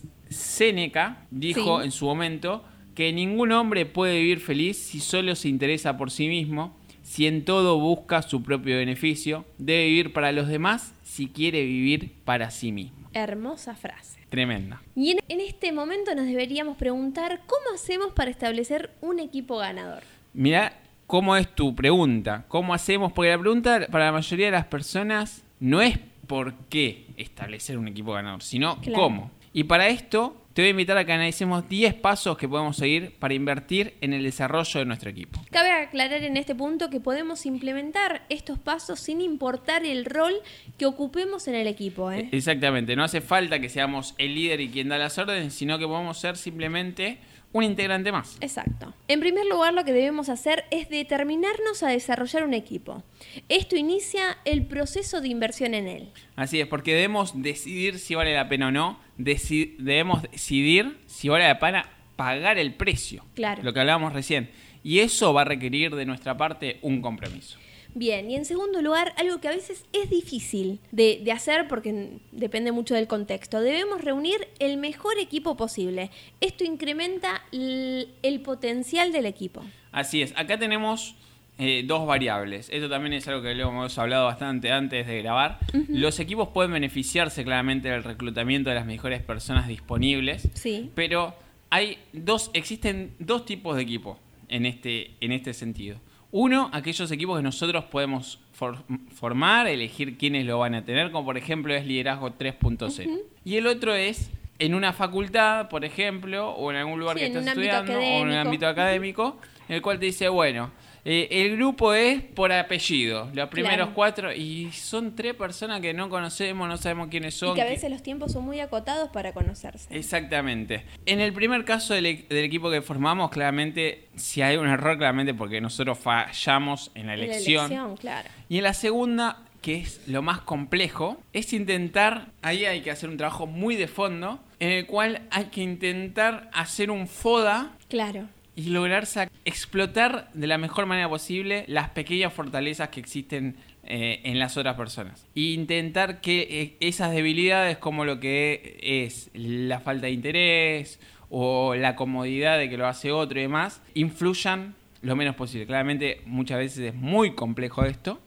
Séneca 0.57 1.25
dijo 1.29 1.79
Sí. 1.79 1.85
en 1.85 1.91
su 1.91 2.05
momento 2.05 2.63
que 2.95 3.13
ningún 3.13 3.51
hombre 3.51 3.85
puede 3.85 4.17
vivir 4.19 4.39
feliz 4.39 4.77
si 4.77 4.99
solo 4.99 5.35
se 5.35 5.49
interesa 5.49 5.97
por 5.97 6.09
sí 6.09 6.27
mismo, 6.27 6.75
si 7.03 7.27
en 7.27 7.45
todo 7.45 7.77
busca 7.79 8.21
su 8.23 8.41
propio 8.41 8.77
beneficio, 8.77 9.45
debe 9.59 9.85
vivir 9.85 10.13
para 10.13 10.31
los 10.31 10.47
demás 10.47 10.93
si 11.03 11.27
quiere 11.27 11.63
vivir 11.63 12.11
para 12.25 12.49
sí 12.49 12.71
mismo. 12.71 13.07
Hermosa 13.13 13.75
frase. 13.75 14.19
Tremenda. 14.29 14.81
Y 14.95 15.11
en, 15.11 15.19
en 15.29 15.41
este 15.41 15.71
momento 15.71 16.13
nos 16.15 16.25
deberíamos 16.25 16.75
preguntar 16.75 17.41
cómo 17.45 17.75
hacemos 17.75 18.11
para 18.13 18.31
establecer 18.31 18.89
un 19.01 19.19
equipo 19.19 19.57
ganador. 19.57 20.01
Mira 20.33 20.73
cómo 21.05 21.37
es 21.37 21.47
tu 21.55 21.75
pregunta. 21.75 22.45
¿Cómo 22.47 22.73
hacemos? 22.73 23.13
Porque 23.13 23.29
la 23.31 23.39
pregunta 23.39 23.87
para 23.91 24.05
la 24.05 24.11
mayoría 24.11 24.47
de 24.47 24.51
las 24.53 24.65
personas 24.65 25.43
no 25.59 25.81
es 25.81 25.97
por 26.27 26.55
qué 26.69 27.05
establecer 27.15 27.77
un 27.77 27.87
equipo 27.87 28.11
ganador, 28.13 28.41
sino 28.43 28.81
Claro. 28.81 29.01
cómo. 29.03 29.31
Y 29.53 29.63
para 29.63 29.87
esto 29.87 30.35
te 30.57 30.63
voy 30.63 30.69
a 30.69 30.71
invitar 30.71 30.97
a 30.97 31.05
que 31.05 31.13
analicemos 31.13 31.69
10 31.69 31.93
pasos 31.93 32.35
que 32.35 32.49
podemos 32.49 32.77
seguir 32.77 33.13
para 33.19 33.35
invertir 33.35 33.93
en 34.01 34.11
el 34.11 34.23
desarrollo 34.23 34.79
de 34.79 34.87
nuestro 34.87 35.11
equipo. 35.11 35.39
Cabe 35.51 35.69
aclarar 35.69 36.23
en 36.23 36.35
este 36.35 36.55
punto 36.55 36.89
que 36.89 36.99
podemos 36.99 37.45
implementar 37.45 38.23
estos 38.29 38.57
pasos 38.57 38.99
sin 38.99 39.21
importar 39.21 39.85
el 39.85 40.03
rol 40.03 40.33
que 40.79 40.87
ocupemos 40.87 41.47
en 41.47 41.53
el 41.53 41.67
equipo. 41.67 42.11
¿eh? 42.11 42.29
Exactamente, 42.31 42.95
no 42.95 43.03
hace 43.03 43.21
falta 43.21 43.59
que 43.59 43.69
seamos 43.69 44.15
el 44.17 44.33
líder 44.33 44.61
y 44.61 44.69
quien 44.69 44.89
da 44.89 44.97
las 44.97 45.19
órdenes, 45.19 45.53
sino 45.53 45.77
que 45.77 45.85
podemos 45.85 46.17
ser 46.17 46.37
simplemente 46.37 47.19
un 47.53 47.63
integrante 47.63 48.11
más. 48.11 48.37
Exacto. 48.41 48.93
En 49.07 49.19
primer 49.19 49.45
lugar, 49.45 49.73
lo 49.73 49.83
que 49.83 49.93
debemos 49.93 50.29
hacer 50.29 50.65
es 50.69 50.89
determinarnos 50.89 51.81
a 51.81 51.87
desarrollar 51.89 52.43
un 52.43 52.53
equipo. 52.53 53.03
Esto 53.49 53.75
inicia 53.75 54.37
el 54.45 54.65
proceso 54.67 55.21
de 55.21 55.29
inversión 55.29 55.73
en 55.73 55.87
él. 55.87 56.09
Así 56.35 56.59
es, 56.59 56.67
porque 56.67 56.93
debemos 56.93 57.41
decidir 57.41 57.99
si 57.99 58.15
vale 58.15 58.35
la 58.35 58.47
pena 58.49 58.67
o 58.67 58.71
no, 58.71 58.99
deci- 59.17 59.75
debemos 59.77 60.21
decidir 60.23 60.99
si 61.07 61.29
vale 61.29 61.45
la 61.47 61.57
pena 61.59 61.89
pagar 62.15 62.57
el 62.57 62.73
precio. 62.75 63.25
Claro. 63.33 63.63
Lo 63.63 63.73
que 63.73 63.79
hablábamos 63.79 64.13
recién. 64.13 64.49
Y 64.83 64.99
eso 64.99 65.33
va 65.33 65.41
a 65.41 65.45
requerir 65.45 65.95
de 65.95 66.05
nuestra 66.05 66.37
parte 66.37 66.77
un 66.81 67.01
compromiso. 67.01 67.57
Bien, 67.97 68.29
y 68.29 68.35
en 68.35 68.45
segundo 68.45 68.81
lugar, 68.83 69.13
algo 69.17 69.39
que 69.39 69.47
a 69.47 69.51
veces 69.51 69.83
es 69.91 70.09
difícil 70.09 70.79
de, 70.91 71.19
de 71.23 71.31
hacer 71.31 71.67
porque 71.67 72.19
depende 72.31 72.71
mucho 72.71 72.93
del 72.93 73.07
contexto. 73.07 73.59
Debemos 73.59 74.03
reunir 74.03 74.47
el 74.59 74.77
mejor 74.77 75.17
equipo 75.17 75.57
posible. 75.57 76.11
Esto 76.39 76.63
incrementa 76.63 77.43
el 77.51 78.41
potencial 78.43 79.11
del 79.11 79.25
equipo. 79.25 79.63
Así 79.91 80.21
es, 80.21 80.31
acá 80.37 80.59
tenemos 80.59 81.15
eh, 81.57 81.83
dos 81.87 82.05
variables. 82.05 82.69
Esto 82.71 82.87
también 82.87 83.13
es 83.13 83.27
algo 83.27 83.41
que 83.41 83.55
lo 83.55 83.69
hemos 83.69 83.97
hablado 83.97 84.25
bastante 84.25 84.71
antes 84.71 85.07
de 85.07 85.17
grabar. 85.23 85.57
Los 85.89 86.19
equipos 86.19 86.49
pueden 86.49 86.71
beneficiarse 86.71 87.43
claramente 87.43 87.89
del 87.89 88.03
reclutamiento 88.03 88.69
de 88.69 88.75
las 88.75 88.85
mejores 88.85 89.23
personas 89.23 89.67
disponibles. 89.67 90.47
Sí. 90.53 90.91
Pero 90.93 91.33
hay 91.71 91.97
dos, 92.13 92.51
existen 92.53 93.15
dos 93.17 93.45
tipos 93.45 93.75
de 93.75 93.81
equipos 93.81 94.19
en 94.49 94.67
este, 94.67 95.15
en 95.19 95.31
este 95.31 95.55
sentido. 95.55 95.99
Uno, 96.31 96.69
aquellos 96.73 97.09
equipos 97.11 97.37
que 97.37 97.43
nosotros 97.43 97.85
podemos 97.85 98.39
for- 98.51 98.83
formar, 99.13 99.67
elegir 99.67 100.17
quiénes 100.17 100.45
lo 100.45 100.59
van 100.59 100.75
a 100.75 100.83
tener, 100.83 101.11
como 101.11 101.25
por 101.25 101.37
ejemplo 101.37 101.73
es 101.73 101.85
liderazgo 101.85 102.31
3.0. 102.31 103.09
Y 103.45 103.55
el 103.55 103.67
otro 103.67 103.93
es 103.95 104.29
en 104.59 104.73
una 104.75 104.93
facultad, 104.93 105.69
por 105.69 105.85
ejemplo, 105.85 106.51
o 106.51 106.71
en 106.71 106.77
algún 106.77 106.99
lugar 106.99 107.17
Sí, 107.17 107.21
que 107.31 107.37
ámbito 107.37 107.49
estudiando, 107.49 107.93
o 107.97 108.01
en 108.01 108.27
un 108.27 108.33
ámbito 108.33 108.67
académico, 108.67 109.37
en 109.69 109.75
el 109.75 109.81
cual 109.81 109.99
te 109.99 110.05
dice, 110.07 110.29
bueno, 110.29 110.71
eh, 111.09 111.27
el 111.45 111.55
grupo 111.55 111.93
es 111.93 112.21
por 112.21 112.51
apellido, 112.51 113.29
los 113.33 113.47
primeros 113.47 113.77
Claro. 113.77 113.93
cuatro, 113.93 114.33
y 114.33 114.69
son 114.73 115.15
tres 115.15 115.35
personas 115.35 115.79
que 115.79 115.93
no 115.93 116.09
conocemos, 116.09 116.67
no 116.67 116.75
sabemos 116.75 117.07
quiénes 117.07 117.33
son. 117.33 117.51
Y 117.51 117.55
que 117.55 117.61
a 117.61 117.65
veces 117.65 117.89
los 117.89 118.03
tiempos 118.03 118.33
son 118.33 118.43
muy 118.43 118.59
acotados 118.59 119.07
para 119.09 119.31
conocerse. 119.31 119.87
Exactamente. 119.95 120.83
En 121.05 121.21
el 121.21 121.31
primer 121.31 121.63
caso 121.63 121.93
del, 121.93 122.27
del 122.27 122.43
equipo 122.43 122.69
que 122.69 122.81
formamos, 122.81 123.29
claramente, 123.29 124.09
si 124.17 124.41
hay 124.41 124.57
un 124.57 124.67
error, 124.67 124.97
claramente 124.97 125.33
porque 125.33 125.61
nosotros 125.61 125.97
fallamos 125.97 126.91
en 126.93 127.07
la 127.07 127.13
En 127.13 127.19
la 127.19 127.25
elección. 127.25 127.65
elección, 127.67 127.95
claro. 127.97 128.27
Y 128.49 128.57
en 128.57 128.63
la 128.63 128.73
segunda, 128.73 129.43
que 129.67 129.81
es 129.81 129.99
lo 130.07 130.21
más 130.21 130.39
complejo, 130.39 131.21
es 131.33 131.51
intentar, 131.51 132.27
ahí 132.41 132.63
hay 132.63 132.79
que 132.79 132.89
hacer 132.89 133.09
un 133.09 133.17
trabajo 133.17 133.47
muy 133.47 133.75
de 133.75 133.89
fondo, 133.89 134.39
en 134.61 134.71
el 134.71 134.85
cual 134.85 135.23
hay 135.29 135.47
que 135.47 135.61
intentar 135.61 136.49
hacer 136.53 136.89
un 136.89 137.05
FODA 137.05 137.73
Claro. 137.89 138.29
y 138.55 138.69
lograr 138.69 139.05
explotar 139.43 140.29
de 140.33 140.47
la 140.47 140.57
mejor 140.57 140.85
manera 140.85 141.09
posible 141.09 141.65
las 141.67 141.89
pequeñas 141.89 142.31
fortalezas 142.31 142.87
que 142.87 143.01
existen 143.01 143.57
eh, 143.83 144.21
en 144.23 144.39
las 144.39 144.55
otras 144.55 144.77
personas. 144.77 145.27
E 145.35 145.41
intentar 145.41 146.21
que 146.21 146.47
eh, 146.49 146.77
esas 146.79 147.11
debilidades 147.11 147.77
como 147.77 148.05
lo 148.05 148.21
que 148.21 148.77
es 148.81 149.29
la 149.33 149.81
falta 149.81 150.05
de 150.05 150.13
interés 150.13 150.97
o 151.29 151.75
la 151.75 151.97
comodidad 151.97 152.57
de 152.57 152.69
que 152.69 152.77
lo 152.77 152.87
hace 152.87 153.11
otro 153.11 153.37
y 153.37 153.41
demás, 153.41 153.81
influyan 153.95 154.75
lo 155.01 155.17
menos 155.17 155.35
posible. 155.35 155.65
Claramente 155.67 156.21
muchas 156.25 156.57
veces 156.57 156.79
es 156.79 156.95
muy 156.95 157.35
complejo 157.35 157.83
esto, 157.83 158.21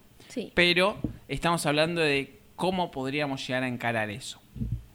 Pero 0.55 0.97
estamos 1.29 1.66
hablando 1.66 2.01
de 2.01 2.40
cómo 2.57 2.90
podríamos 2.90 3.47
llegar 3.47 3.62
a 3.62 3.69
encarar 3.69 4.11
eso. 4.11 4.39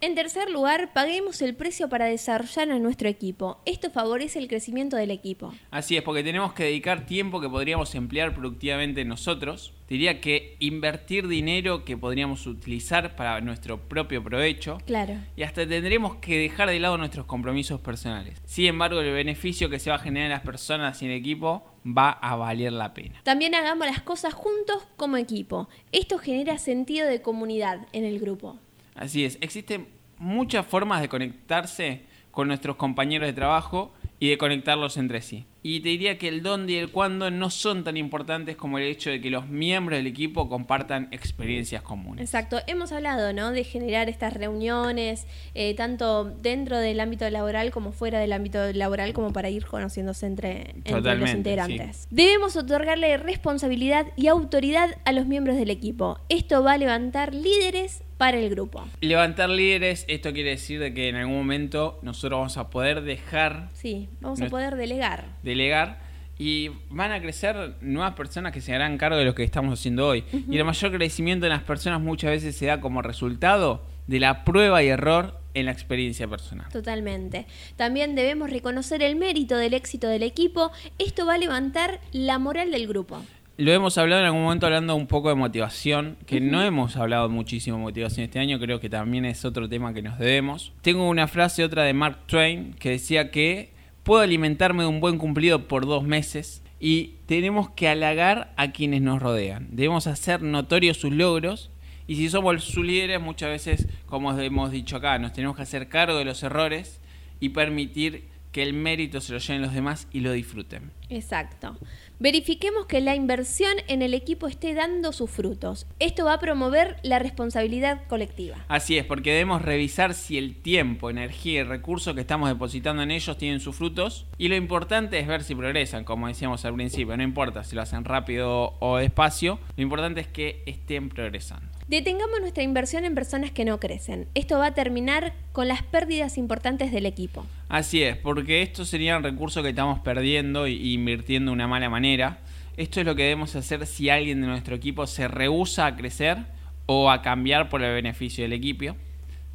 En 0.02 0.14
tercer 0.14 0.52
lugar, 0.52 0.92
paguemos 0.94 1.42
el 1.42 1.56
precio 1.56 1.88
para 1.88 2.06
desarrollar 2.06 2.70
a 2.70 2.80
nuestro 2.80 3.08
equipo. 3.08 3.62
Esto 3.66 3.90
favorece 3.90 4.40
el 4.40 4.48
crecimiento 4.48 4.98
del 4.98 5.10
equipo. 5.10 5.54
Así 5.72 5.96
es, 5.96 6.04
porque 6.04 6.24
tenemos 6.24 6.54
que 6.54 6.66
dedicar 6.66 7.06
tiempo 7.06 7.40
que 7.40 7.50
podríamos 7.50 7.96
emplear 7.96 8.34
productivamente 8.36 9.06
nosotros. 9.06 9.74
Diría 9.88 10.20
que 10.20 10.58
invertir 10.60 11.28
dinero 11.28 11.86
que 11.86 11.96
podríamos 11.96 12.46
utilizar 12.46 13.16
para 13.16 13.40
nuestro 13.40 13.88
propio 13.88 14.22
provecho. 14.22 14.80
Claro. 14.86 15.16
Y 15.38 15.44
hasta 15.44 15.66
tendremos 15.66 16.18
que 16.18 16.40
dejar 16.40 16.70
de 16.70 16.80
lado 16.80 16.98
nuestros 16.98 17.26
compromisos 17.26 17.80
personales. 17.80 18.42
Sin 18.46 18.66
embargo, 18.66 19.00
el 19.00 19.14
beneficio 19.14 19.70
que 19.70 19.80
se 19.80 19.90
va 19.90 19.96
a 19.96 20.00
generar 20.00 20.26
en 20.26 20.34
las 20.34 20.42
personas 20.42 21.02
y 21.02 21.06
en 21.06 21.12
el 21.12 21.18
equipo 21.18 21.64
va 21.86 22.10
a 22.10 22.36
valer 22.36 22.74
la 22.74 22.94
pena. 22.94 23.22
También 23.24 23.56
hagamos 23.56 23.88
las 23.88 24.02
cosas 24.02 24.34
juntos 24.34 24.86
como 24.98 25.18
equipo. 25.18 25.70
Esto 25.92 26.18
genera 26.18 26.58
sentido 26.58 27.08
de 27.08 27.22
comunidad 27.22 27.88
en 27.94 28.04
el 28.04 28.20
grupo. 28.20 28.60
Así 28.96 29.26
es, 29.26 29.38
existen 29.42 29.88
muchas 30.18 30.66
formas 30.66 31.02
de 31.02 31.10
conectarse 31.10 32.04
con 32.32 32.48
nuestros 32.48 32.78
compañeros 32.78 33.28
de 33.28 33.34
trabajo 33.34 33.94
y 34.20 34.30
de 34.30 34.38
conectarlos 34.38 34.98
entre 34.98 35.22
sí. 35.22 35.46
Y 35.68 35.80
te 35.80 35.90
diría 35.90 36.20
que 36.20 36.28
el 36.28 36.44
dónde 36.44 36.74
y 36.74 36.76
el 36.76 36.92
cuándo 36.92 37.32
no 37.32 37.50
son 37.50 37.84
tan 37.84 37.98
importantes 37.98 38.56
como 38.56 38.78
el 38.78 38.84
hecho 38.84 39.10
de 39.10 39.20
que 39.20 39.32
los 39.32 39.48
miembros 39.48 39.98
del 39.98 40.06
equipo 40.06 40.48
compartan 40.48 41.08
experiencias 41.10 41.82
comunes. 41.82 42.24
Exacto. 42.24 42.60
Hemos 42.68 42.92
hablado, 42.92 43.34
¿no? 43.34 43.52
De 43.52 43.64
generar 43.64 44.08
estas 44.08 44.36
reuniones, 44.36 45.26
eh, 45.56 45.74
tanto 45.74 46.26
dentro 46.26 46.78
del 46.78 47.00
ámbito 47.00 47.28
laboral 47.32 47.72
como 47.72 47.94
fuera 47.94 48.20
del 48.20 48.34
ámbito 48.34 48.74
laboral, 48.74 49.14
como 49.14 49.34
para 49.34 49.50
ir 49.50 49.66
conociéndose 49.66 50.28
entre, 50.28 50.76
entre 50.84 51.16
los 51.16 51.32
integrantes. 51.32 52.08
Debemos 52.12 52.56
otorgarle 52.58 53.18
responsabilidad 53.18 54.06
y 54.16 54.28
autoridad 54.28 54.96
a 55.04 55.14
los 55.14 55.26
miembros 55.26 55.58
del 55.58 55.72
equipo. 55.72 56.20
Esto 56.30 56.62
va 56.62 56.74
a 56.74 56.78
levantar 56.78 57.34
líderes 57.34 58.04
para 58.18 58.38
el 58.38 58.50
grupo. 58.50 58.86
Levantar 59.02 59.50
líderes, 59.50 60.06
esto 60.08 60.32
quiere 60.32 60.52
decir 60.52 60.80
de 60.80 60.94
que 60.94 61.10
en 61.10 61.16
algún 61.16 61.38
momento 61.38 62.00
nosotros 62.02 62.38
vamos 62.40 62.58
a 62.58 62.70
poder 62.70 63.02
dejar 63.02 63.70
Sí, 63.74 64.10
vamos 64.22 64.42
a 64.42 64.48
poder 64.48 64.76
delegar. 64.76 65.26
Delegar 65.56 66.06
y 66.38 66.70
van 66.90 67.12
a 67.12 67.22
crecer 67.22 67.76
nuevas 67.82 68.14
personas 68.14 68.52
que 68.52 68.62
se 68.62 68.74
harán 68.74 68.98
cargo 68.98 69.18
de 69.18 69.26
lo 69.26 69.34
que 69.36 69.44
estamos 69.44 69.80
haciendo 69.80 70.08
hoy. 70.08 70.24
Y 70.50 70.58
el 70.58 70.66
mayor 70.66 70.92
crecimiento 70.92 71.46
en 71.46 71.52
las 71.52 71.64
personas 71.64 72.02
muchas 72.02 72.32
veces 72.32 72.56
se 72.56 72.66
da 72.66 72.82
como 72.82 73.02
resultado 73.02 73.84
de 74.08 74.20
la 74.20 74.44
prueba 74.44 74.84
y 74.84 74.88
error 74.88 75.40
en 75.54 75.66
la 75.66 75.72
experiencia 75.72 76.28
personal. 76.28 76.68
Totalmente. 76.72 77.48
También 77.78 78.16
debemos 78.16 78.50
reconocer 78.50 79.02
el 79.02 79.16
mérito 79.16 79.56
del 79.58 79.74
éxito 79.74 80.08
del 80.08 80.24
equipo. 80.24 80.72
Esto 81.00 81.26
va 81.26 81.36
a 81.36 81.38
levantar 81.38 82.02
la 82.12 82.38
moral 82.38 82.72
del 82.72 82.88
grupo. 82.88 83.22
Lo 83.58 83.72
hemos 83.72 83.98
hablado 83.98 84.20
en 84.20 84.28
algún 84.28 84.44
momento 84.44 84.66
hablando 84.66 84.98
un 84.98 85.08
poco 85.08 85.30
de 85.30 85.36
motivación, 85.36 86.18
que 86.26 86.42
no 86.42 86.62
hemos 86.62 86.98
hablado 86.98 87.30
muchísimo 87.30 87.78
de 87.78 87.84
motivación 87.84 88.26
este 88.26 88.38
año, 88.38 88.60
creo 88.60 88.82
que 88.82 88.90
también 88.90 89.24
es 89.24 89.46
otro 89.46 89.70
tema 89.70 89.94
que 89.94 90.02
nos 90.02 90.20
debemos. 90.20 90.74
Tengo 90.82 91.08
una 91.08 91.30
frase 91.30 91.64
otra 91.64 91.84
de 91.84 91.94
Mark 91.94 92.28
Twain 92.28 92.74
que 92.74 92.90
decía 92.90 93.32
que 93.32 93.75
puedo 94.06 94.22
alimentarme 94.22 94.84
de 94.84 94.90
un 94.90 95.02
buen 95.02 95.18
cumplido 95.18 95.68
por 95.68 95.88
dos 95.88 96.04
meses 96.04 96.62
y 96.80 97.16
tenemos 97.26 97.72
que 97.72 97.90
halagar 97.90 98.54
a 98.56 98.72
quienes 98.72 99.02
nos 99.02 99.20
rodean. 99.20 99.68
Debemos 99.72 100.06
hacer 100.06 100.44
notorios 100.44 100.98
sus 100.98 101.12
logros 101.12 101.72
y 102.06 102.16
si 102.18 102.30
somos 102.30 102.64
sus 102.64 102.86
líderes 102.86 103.20
muchas 103.20 103.50
veces, 103.50 103.88
como 104.06 104.40
hemos 104.40 104.70
dicho 104.70 104.98
acá, 104.98 105.18
nos 105.18 105.34
tenemos 105.34 105.56
que 105.56 105.64
hacer 105.64 105.90
cargo 105.90 106.20
de 106.20 106.26
los 106.26 106.44
errores 106.44 107.02
y 107.40 107.50
permitir 107.50 108.30
que 108.56 108.64
el 108.64 108.72
mérito 108.72 109.20
se 109.20 109.34
lo 109.34 109.40
lleven 109.40 109.62
los 109.62 109.74
demás 109.74 110.08
y 110.14 110.22
lo 110.22 110.32
disfruten. 110.32 110.90
Exacto. 111.10 111.76
Verifiquemos 112.20 112.86
que 112.86 113.02
la 113.02 113.14
inversión 113.14 113.74
en 113.90 114.02
el 114.02 114.14
equipo 114.14 114.48
esté 114.48 114.74
dando 114.74 115.12
sus 115.12 115.30
frutos. 115.30 115.88
Esto 116.00 116.24
va 116.24 116.36
a 116.36 116.40
promover 116.40 116.96
la 117.04 117.20
responsabilidad 117.20 118.04
colectiva. 118.08 118.56
Así 118.70 118.98
es, 118.98 119.04
porque 119.04 119.34
debemos 119.34 119.62
revisar 119.62 120.14
si 120.14 120.38
el 120.38 120.56
tiempo, 120.56 121.10
energía 121.10 121.60
y 121.60 121.64
recursos 121.64 122.16
que 122.16 122.22
estamos 122.22 122.48
depositando 122.48 123.04
en 123.04 123.12
ellos 123.12 123.38
tienen 123.38 123.60
sus 123.60 123.76
frutos. 123.76 124.26
Y 124.38 124.48
lo 124.48 124.56
importante 124.56 125.20
es 125.20 125.28
ver 125.28 125.44
si 125.44 125.54
progresan, 125.54 126.06
como 126.06 126.30
decíamos 126.30 126.64
al 126.64 126.76
principio. 126.76 127.18
No 127.18 127.24
importa 127.24 127.66
si 127.66 127.76
lo 127.76 127.82
hacen 127.82 128.06
rápido 128.06 128.76
o 128.80 128.96
despacio, 128.96 129.60
lo 129.76 129.84
importante 129.84 130.22
es 130.22 130.30
que 130.30 130.64
estén 130.66 131.10
progresando. 131.10 131.68
Detengamos 131.90 132.40
nuestra 132.40 132.64
inversión 132.64 133.04
en 133.04 133.16
personas 133.16 133.52
que 133.52 133.66
no 133.66 133.82
crecen. 133.82 134.30
Esto 134.34 134.60
va 134.60 134.68
a 134.68 134.74
terminar 134.74 135.34
con 135.52 135.68
las 135.68 135.84
pérdidas 135.84 136.38
importantes 136.38 136.94
del 136.94 137.06
equipo. 137.06 137.46
Así 137.68 138.04
es, 138.04 138.18
porque 138.18 138.62
estos 138.62 138.90
serían 138.90 139.24
recursos 139.24 139.64
que 139.64 139.70
estamos 139.70 140.00
perdiendo 140.00 140.68
y 140.68 140.94
invirtiendo 140.94 141.52
de 141.52 141.54
una 141.54 141.68
mala 141.68 141.90
manera. 141.90 142.40
Esto 142.78 143.00
es 143.00 143.06
lo 143.06 143.16
que 143.16 143.24
debemos 143.24 143.56
hacer 143.56 143.86
si 143.88 144.10
alguien 144.10 144.42
de 144.42 144.48
nuestro 144.48 144.76
equipo 144.76 145.08
se 145.08 145.28
rehúsa 145.28 145.86
a 145.88 145.96
crecer 145.96 146.38
o 146.86 147.10
a 147.10 147.22
cambiar 147.22 147.70
por 147.70 147.82
el 147.82 147.94
beneficio 147.94 148.44
del 148.44 148.54
equipo 148.54 148.96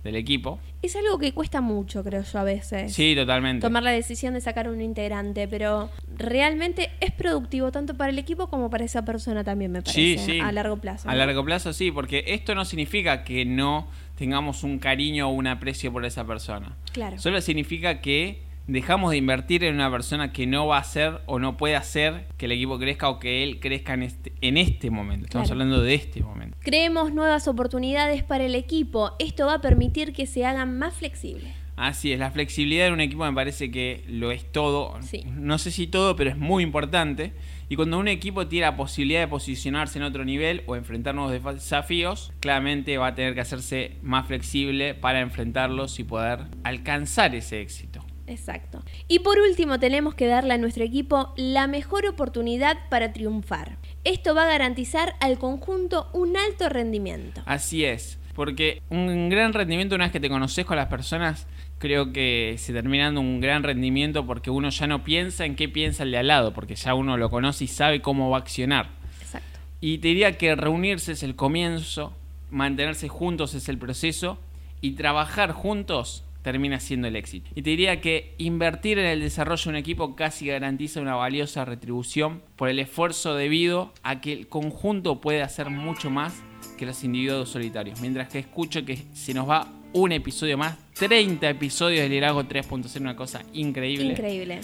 del 0.03 0.17
equipo. 0.17 0.59
Es 0.83 0.97
algo 0.97 1.19
que 1.19 1.33
cuesta 1.33 1.61
mucho, 1.61 2.03
creo 2.03 2.23
yo, 2.23 2.39
a 2.39 2.45
veces. 2.45 2.93
Sí, 2.93 3.15
totalmente. 3.15 3.61
Tomar 3.61 3.83
la 3.83 3.91
decisión 3.91 4.33
de 4.33 4.41
sacar 4.41 4.69
un 4.69 4.81
integrante, 4.81 5.47
pero 5.47 5.91
realmente 6.17 6.91
es 7.01 7.13
productivo 7.13 7.71
tanto 7.71 7.95
para 7.95 8.11
el 8.11 8.19
equipo 8.19 8.49
como 8.49 8.71
para 8.71 8.85
esa 8.85 9.05
persona 9.05 9.45
también, 9.45 9.73
me 9.73 9.83
parece. 9.83 10.19
Sí, 10.19 10.19
sí. 10.19 10.41
A 10.41 10.53
largo 10.53 10.79
plazo. 10.79 11.09
A 11.09 11.15
largo 11.15 11.45
plazo, 11.45 11.73
sí, 11.73 11.91
porque 11.91 12.25
esto 12.29 12.55
no 12.55 12.65
significa 12.65 13.25
que 13.25 13.45
no 13.45 13.89
tengamos 14.21 14.65
un 14.65 14.79
cariño 14.79 15.31
o 15.31 15.33
un 15.33 15.47
aprecio 15.47 15.91
por 15.91 16.05
esa 16.05 16.27
persona. 16.27 16.77
Claro. 16.93 17.19
Solo 17.19 17.41
significa 17.41 18.03
que 18.03 18.43
dejamos 18.67 19.13
de 19.13 19.17
invertir 19.17 19.65
en 19.65 19.77
una 19.77 19.91
persona 19.91 20.31
que 20.31 20.47
no 20.47 20.67
va 20.67 20.77
a 20.77 20.81
hacer 20.81 21.23
o 21.25 21.39
no 21.39 21.57
puede 21.57 21.75
hacer 21.75 22.27
que 22.37 22.45
el 22.45 22.53
equipo 22.53 22.79
crezca 22.79 23.09
o 23.09 23.19
que 23.19 23.43
él 23.43 23.61
crezca 23.61 23.95
en 23.95 24.03
este, 24.03 24.35
en 24.43 24.59
este 24.59 24.91
momento. 24.91 25.25
Estamos 25.25 25.51
hablando 25.51 25.81
de 25.81 25.95
este 25.95 26.21
momento. 26.21 26.55
Creemos 26.61 27.15
nuevas 27.15 27.49
oportunidades 27.49 28.23
para 28.23 28.45
el 28.45 28.55
equipo. 28.57 29.13
Esto 29.19 29.47
va 29.47 29.55
a 29.55 29.61
permitir 29.63 30.13
que 30.13 30.27
se 30.27 30.45
hagan 30.45 30.79
más 30.79 30.93
flexibles. 30.93 31.55
Así 31.77 32.13
es, 32.13 32.19
la 32.19 32.31
flexibilidad 32.31 32.89
en 32.89 32.93
un 32.93 33.01
equipo 33.01 33.25
me 33.25 33.33
parece 33.33 33.71
que 33.71 34.05
lo 34.07 34.33
es 34.33 34.45
todo. 34.53 34.99
No 35.33 35.57
sé 35.57 35.71
si 35.71 35.87
todo, 35.87 36.15
pero 36.15 36.29
es 36.29 36.37
muy 36.37 36.63
importante. 36.63 37.33
Y 37.71 37.77
cuando 37.77 38.01
un 38.01 38.09
equipo 38.09 38.49
tiene 38.49 38.67
la 38.67 38.77
posibilidad 38.77 39.21
de 39.21 39.29
posicionarse 39.29 40.01
en 40.01 40.03
otro 40.03 40.25
nivel 40.25 40.65
o 40.67 40.75
enfrentar 40.75 41.15
nuevos 41.15 41.55
desafíos, 41.55 42.33
claramente 42.41 42.99
va 42.99 43.07
a 43.07 43.15
tener 43.15 43.35
que 43.35 43.43
hacerse 43.43 43.97
más 44.03 44.27
flexible 44.27 44.95
para 44.95 45.21
enfrentarlos 45.21 46.01
y 46.01 46.05
poder 46.05 46.47
alcanzar 46.65 47.33
ese 47.37 47.61
éxito. 47.61 48.05
Exacto. 48.27 48.83
Y 49.07 49.21
por 49.21 49.39
último, 49.39 49.79
tenemos 49.79 50.17
que 50.17 50.27
darle 50.27 50.55
a 50.55 50.59
nuestro 50.59 50.83
equipo 50.83 51.33
la 51.37 51.69
mejor 51.69 52.07
oportunidad 52.07 52.77
para 52.89 53.13
triunfar. 53.13 53.77
Esto 54.03 54.35
va 54.35 54.43
a 54.43 54.49
garantizar 54.49 55.15
al 55.21 55.39
conjunto 55.39 56.11
un 56.13 56.37
alto 56.37 56.69
rendimiento. 56.69 57.41
Así 57.47 57.85
es, 57.85 58.19
porque 58.35 58.83
un 58.89 59.29
gran 59.29 59.53
rendimiento 59.53 59.95
una 59.95 60.07
vez 60.07 60.13
que 60.13 60.19
te 60.19 60.29
conoces 60.29 60.67
con 60.67 60.77
las 60.77 60.89
personas, 60.89 61.47
creo 61.81 62.13
que 62.13 62.57
se 62.59 62.75
termina 62.75 63.07
dando 63.07 63.23
un 63.23 63.41
gran 63.41 63.63
rendimiento 63.63 64.27
porque 64.27 64.51
uno 64.51 64.69
ya 64.69 64.87
no 64.87 65.03
piensa 65.03 65.47
en 65.47 65.57
qué 65.57 65.69
piensa 65.69 66.03
el 66.03 66.13
de 66.13 66.19
al 66.19 66.29
lado, 66.29 66.53
porque 66.53 66.77
ya 66.77 66.95
uno 66.95 67.17
lo 67.17 67.31
conoce 67.31 67.65
y 67.65 67.69
sabe 67.69 68.03
cómo 68.03 68.29
va 68.29 68.37
a 68.37 68.41
accionar. 68.41 68.91
Exacto. 69.23 69.59
Y 69.81 69.99
te 69.99 70.09
diría 70.09 70.37
que 70.37 70.55
reunirse 70.55 71.13
es 71.13 71.23
el 71.23 71.35
comienzo, 71.35 72.13
mantenerse 72.51 73.09
juntos 73.09 73.55
es 73.55 73.69
el 73.71 73.79
proceso 73.79 74.39
y 74.83 74.93
trabajar 74.93 75.53
juntos 75.53 76.23
termina 76.43 76.81
siendo 76.81 77.09
el 77.09 77.17
éxito. 77.17 77.51
Y 77.55 77.63
te 77.63 77.71
diría 77.71 78.03
que 78.03 78.35
invertir 78.37 78.99
en 78.99 79.07
el 79.07 79.21
desarrollo 79.21 79.65
de 79.65 79.69
un 79.71 79.77
equipo 79.77 80.17
casi 80.17 80.47
garantiza 80.47 81.01
una 81.01 81.15
valiosa 81.15 81.65
retribución 81.65 82.43
por 82.57 82.69
el 82.69 82.79
esfuerzo 82.79 83.35
debido 83.35 83.95
a 84.03 84.21
que 84.21 84.35
el 84.35 84.49
conjunto 84.49 85.23
puede 85.23 85.43
hacer 85.43 85.71
mucho 85.71 86.11
más 86.11 86.43
que 86.79 86.85
los 86.85 87.03
individuos 87.05 87.49
solitarios. 87.49 88.01
Mientras 88.01 88.29
que 88.29 88.39
escucho 88.39 88.85
que 88.85 88.99
se 89.15 89.33
nos 89.33 89.49
va 89.49 89.67
un 89.93 90.13
episodio 90.13 90.57
más, 90.57 90.77
30 91.01 91.49
episodios 91.49 92.03
de 92.03 92.11
Liderazgo 92.11 92.45
3.0, 92.45 93.01
una 93.01 93.17
cosa 93.17 93.43
increíble. 93.55 94.13
Increíble. 94.13 94.61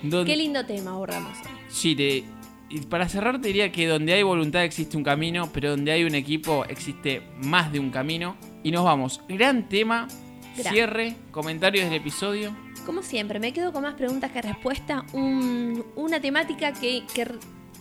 Qué 0.00 0.36
lindo 0.36 0.64
tema 0.64 0.92
ahorramos. 0.92 1.36
Sí, 1.68 1.96
te, 1.96 2.24
y 2.70 2.80
para 2.88 3.08
cerrar 3.08 3.40
te 3.40 3.48
diría 3.48 3.72
que 3.72 3.88
donde 3.88 4.12
hay 4.12 4.22
voluntad 4.22 4.62
existe 4.62 4.96
un 4.96 5.02
camino, 5.02 5.50
pero 5.52 5.70
donde 5.70 5.90
hay 5.90 6.04
un 6.04 6.14
equipo 6.14 6.64
existe 6.66 7.22
más 7.42 7.72
de 7.72 7.80
un 7.80 7.90
camino. 7.90 8.36
Y 8.62 8.70
nos 8.70 8.84
vamos. 8.84 9.20
Gran 9.28 9.68
tema 9.68 10.06
Cierre, 10.54 11.16
comentarios 11.30 11.86
del 11.86 11.94
episodio. 11.94 12.54
Como 12.86 13.02
siempre, 13.02 13.40
me 13.40 13.52
quedo 13.52 13.72
con 13.72 13.82
más 13.82 13.94
preguntas 13.94 14.30
que 14.30 14.42
respuestas. 14.42 15.02
una 15.12 16.20
temática 16.20 16.72
que, 16.72 17.04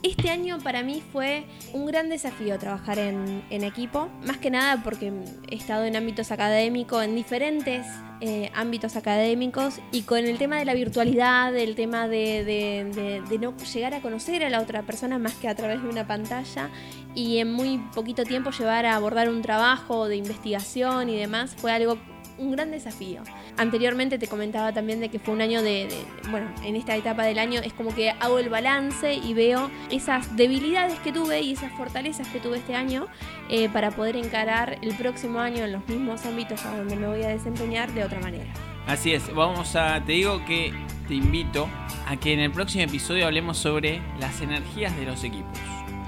este 0.03 0.29
año 0.29 0.57
para 0.59 0.83
mí 0.83 1.03
fue 1.11 1.45
un 1.73 1.85
gran 1.85 2.09
desafío 2.09 2.57
trabajar 2.57 2.97
en, 2.99 3.41
equipo. 3.49 4.09
Más 4.25 4.37
que 4.37 4.49
nada 4.49 4.81
porque 4.83 5.13
he 5.49 5.55
estado 5.55 5.85
en 5.85 5.95
ámbitos 5.95 6.31
académicos, 6.31 7.03
en 7.03 7.15
diferentes 7.15 7.85
eh, 8.21 8.51
ámbitos 8.55 8.95
académicos 8.95 9.79
y 9.91 10.01
con 10.01 10.19
el 10.19 10.37
tema 10.37 10.57
de 10.57 10.65
la 10.65 10.73
virtualidad, 10.73 11.55
el 11.55 11.75
tema 11.75 12.07
de, 12.07 12.43
de, 12.43 13.39
no 13.39 13.55
llegar 13.57 13.93
a 13.93 14.01
conocer 14.01 14.43
a 14.43 14.49
la 14.49 14.61
otra 14.61 14.83
persona 14.83 15.19
más 15.19 15.35
que 15.35 15.47
a 15.47 15.55
través 15.55 15.81
de 15.83 15.89
una 15.89 16.07
pantalla 16.07 16.69
y 17.13 17.37
en 17.37 17.51
muy 17.51 17.77
poquito 17.93 18.23
tiempo 18.23 18.51
llevar 18.51 18.85
a 18.85 18.95
abordar 18.95 19.29
un 19.29 19.41
trabajo 19.41 20.07
de 20.07 20.15
investigación 20.17 21.09
y 21.09 21.17
demás 21.17 21.55
fue 21.55 21.71
algo 21.71 21.97
un 22.38 22.52
gran 22.52 22.72
desafío. 22.72 23.22
Anteriormente 23.58 24.17
te 24.17 24.28
comentaba 24.28 24.74
también 24.74 25.00
de 25.00 25.10
que 25.10 25.20
fue 25.20 25.34
un 25.34 25.41
año 25.41 25.62
de, 25.62 25.88
bueno, 26.30 26.48
en 26.63 26.76
esta 26.76 26.96
etapa 26.96 27.24
del 27.24 27.39
año 27.39 27.62
es 27.63 27.74
como 27.74 27.94
que 27.94 28.12
hago 28.12 28.39
el 28.39 28.50
balance 28.50 29.13
y 29.13 29.34
veo 29.34 29.70
esas 29.89 30.36
debilidades 30.36 31.00
que 31.00 31.12
tuve 31.12 31.41
y 31.41 31.54
esas 31.54 31.72
fortalezas 31.74 32.28
que 32.30 32.39
tuve 32.39 32.58
este 32.58 32.76
año 32.76 33.08
eh, 33.50 33.70
para 33.70 33.91
poder 33.91 34.15
encarar 34.15 34.78
el 34.82 34.96
próximo 34.96 35.39
año 35.39 35.65
en 35.65 35.72
los 35.74 35.88
mismos 35.88 36.26
ámbitos 36.26 36.65
a 36.65 36.78
donde 36.78 36.96
me 36.96 37.08
voy 37.08 37.24
a 37.24 37.30
desempeñar 37.30 37.91
de 37.94 38.04
otra 38.04 38.20
manera. 38.20 38.52
Así 38.88 39.13
es, 39.13 39.34
vamos 39.34 39.76
a, 39.76 40.04
te 40.04 40.13
digo 40.13 40.44
que 40.46 40.74
te 41.08 41.13
invito 41.13 41.70
a 42.08 42.17
que 42.17 42.34
en 42.34 42.39
el 42.39 42.52
próximo 42.52 42.84
episodio 42.84 43.26
hablemos 43.26 43.58
sobre 43.58 44.02
las 44.20 44.41
energías 44.41 44.96
de 44.98 45.06
los 45.06 45.24
equipos. 45.24 45.60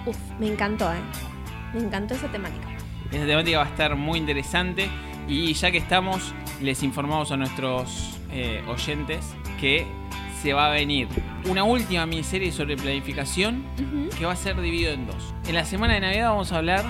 Uf, 0.05 0.17
me 0.39 0.47
encantó, 0.47 0.91
¿eh? 0.91 0.97
Me 1.73 1.81
encantó 1.81 2.13
esa 2.13 2.27
temática. 2.31 2.67
Esa 3.11 3.25
temática 3.25 3.59
va 3.59 3.65
a 3.65 3.69
estar 3.69 3.95
muy 3.95 4.17
interesante. 4.19 4.89
Y 5.27 5.53
ya 5.53 5.71
que 5.71 5.77
estamos, 5.77 6.33
les 6.61 6.83
informamos 6.83 7.31
a 7.31 7.37
nuestros 7.37 8.19
eh, 8.31 8.63
oyentes 8.67 9.35
que 9.59 9.85
se 10.41 10.53
va 10.53 10.67
a 10.67 10.69
venir 10.71 11.07
una 11.45 11.63
última 11.63 12.05
miniserie 12.05 12.51
sobre 12.51 12.75
planificación 12.75 13.63
que 14.17 14.25
va 14.25 14.33
a 14.33 14.35
ser 14.35 14.59
dividido 14.59 14.91
en 14.91 15.07
dos. 15.07 15.33
En 15.47 15.55
la 15.55 15.63
semana 15.63 15.93
de 15.93 16.01
Navidad 16.01 16.29
vamos 16.29 16.51
a 16.51 16.57
hablar 16.57 16.83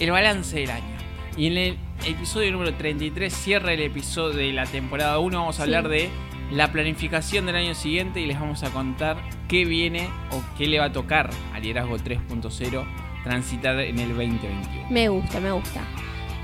el 0.00 0.10
balance 0.10 0.58
del 0.58 0.70
año. 0.70 0.96
Y 1.36 1.46
en 1.46 1.56
el 1.56 1.78
episodio 2.04 2.50
número 2.50 2.74
33, 2.74 3.32
cierra 3.32 3.72
el 3.72 3.82
episodio 3.82 4.36
de 4.36 4.52
la 4.52 4.66
temporada 4.66 5.18
1, 5.20 5.38
vamos 5.38 5.60
a 5.60 5.62
hablar 5.62 5.88
de 5.88 6.10
la 6.50 6.72
planificación 6.72 7.46
del 7.46 7.56
año 7.56 7.74
siguiente 7.74 8.20
y 8.20 8.26
les 8.26 8.40
vamos 8.40 8.62
a 8.64 8.70
contar 8.70 9.16
qué 9.48 9.64
viene 9.64 10.08
o 10.32 10.42
qué 10.56 10.66
le 10.66 10.80
va 10.80 10.86
a 10.86 10.92
tocar 10.92 11.30
al 11.54 11.62
liderazgo 11.62 11.98
3.0 11.98 12.84
transitar 13.22 13.78
en 13.80 13.98
el 13.98 14.08
2021. 14.08 14.90
Me 14.90 15.08
gusta, 15.08 15.40
me 15.40 15.52
gusta. 15.52 15.82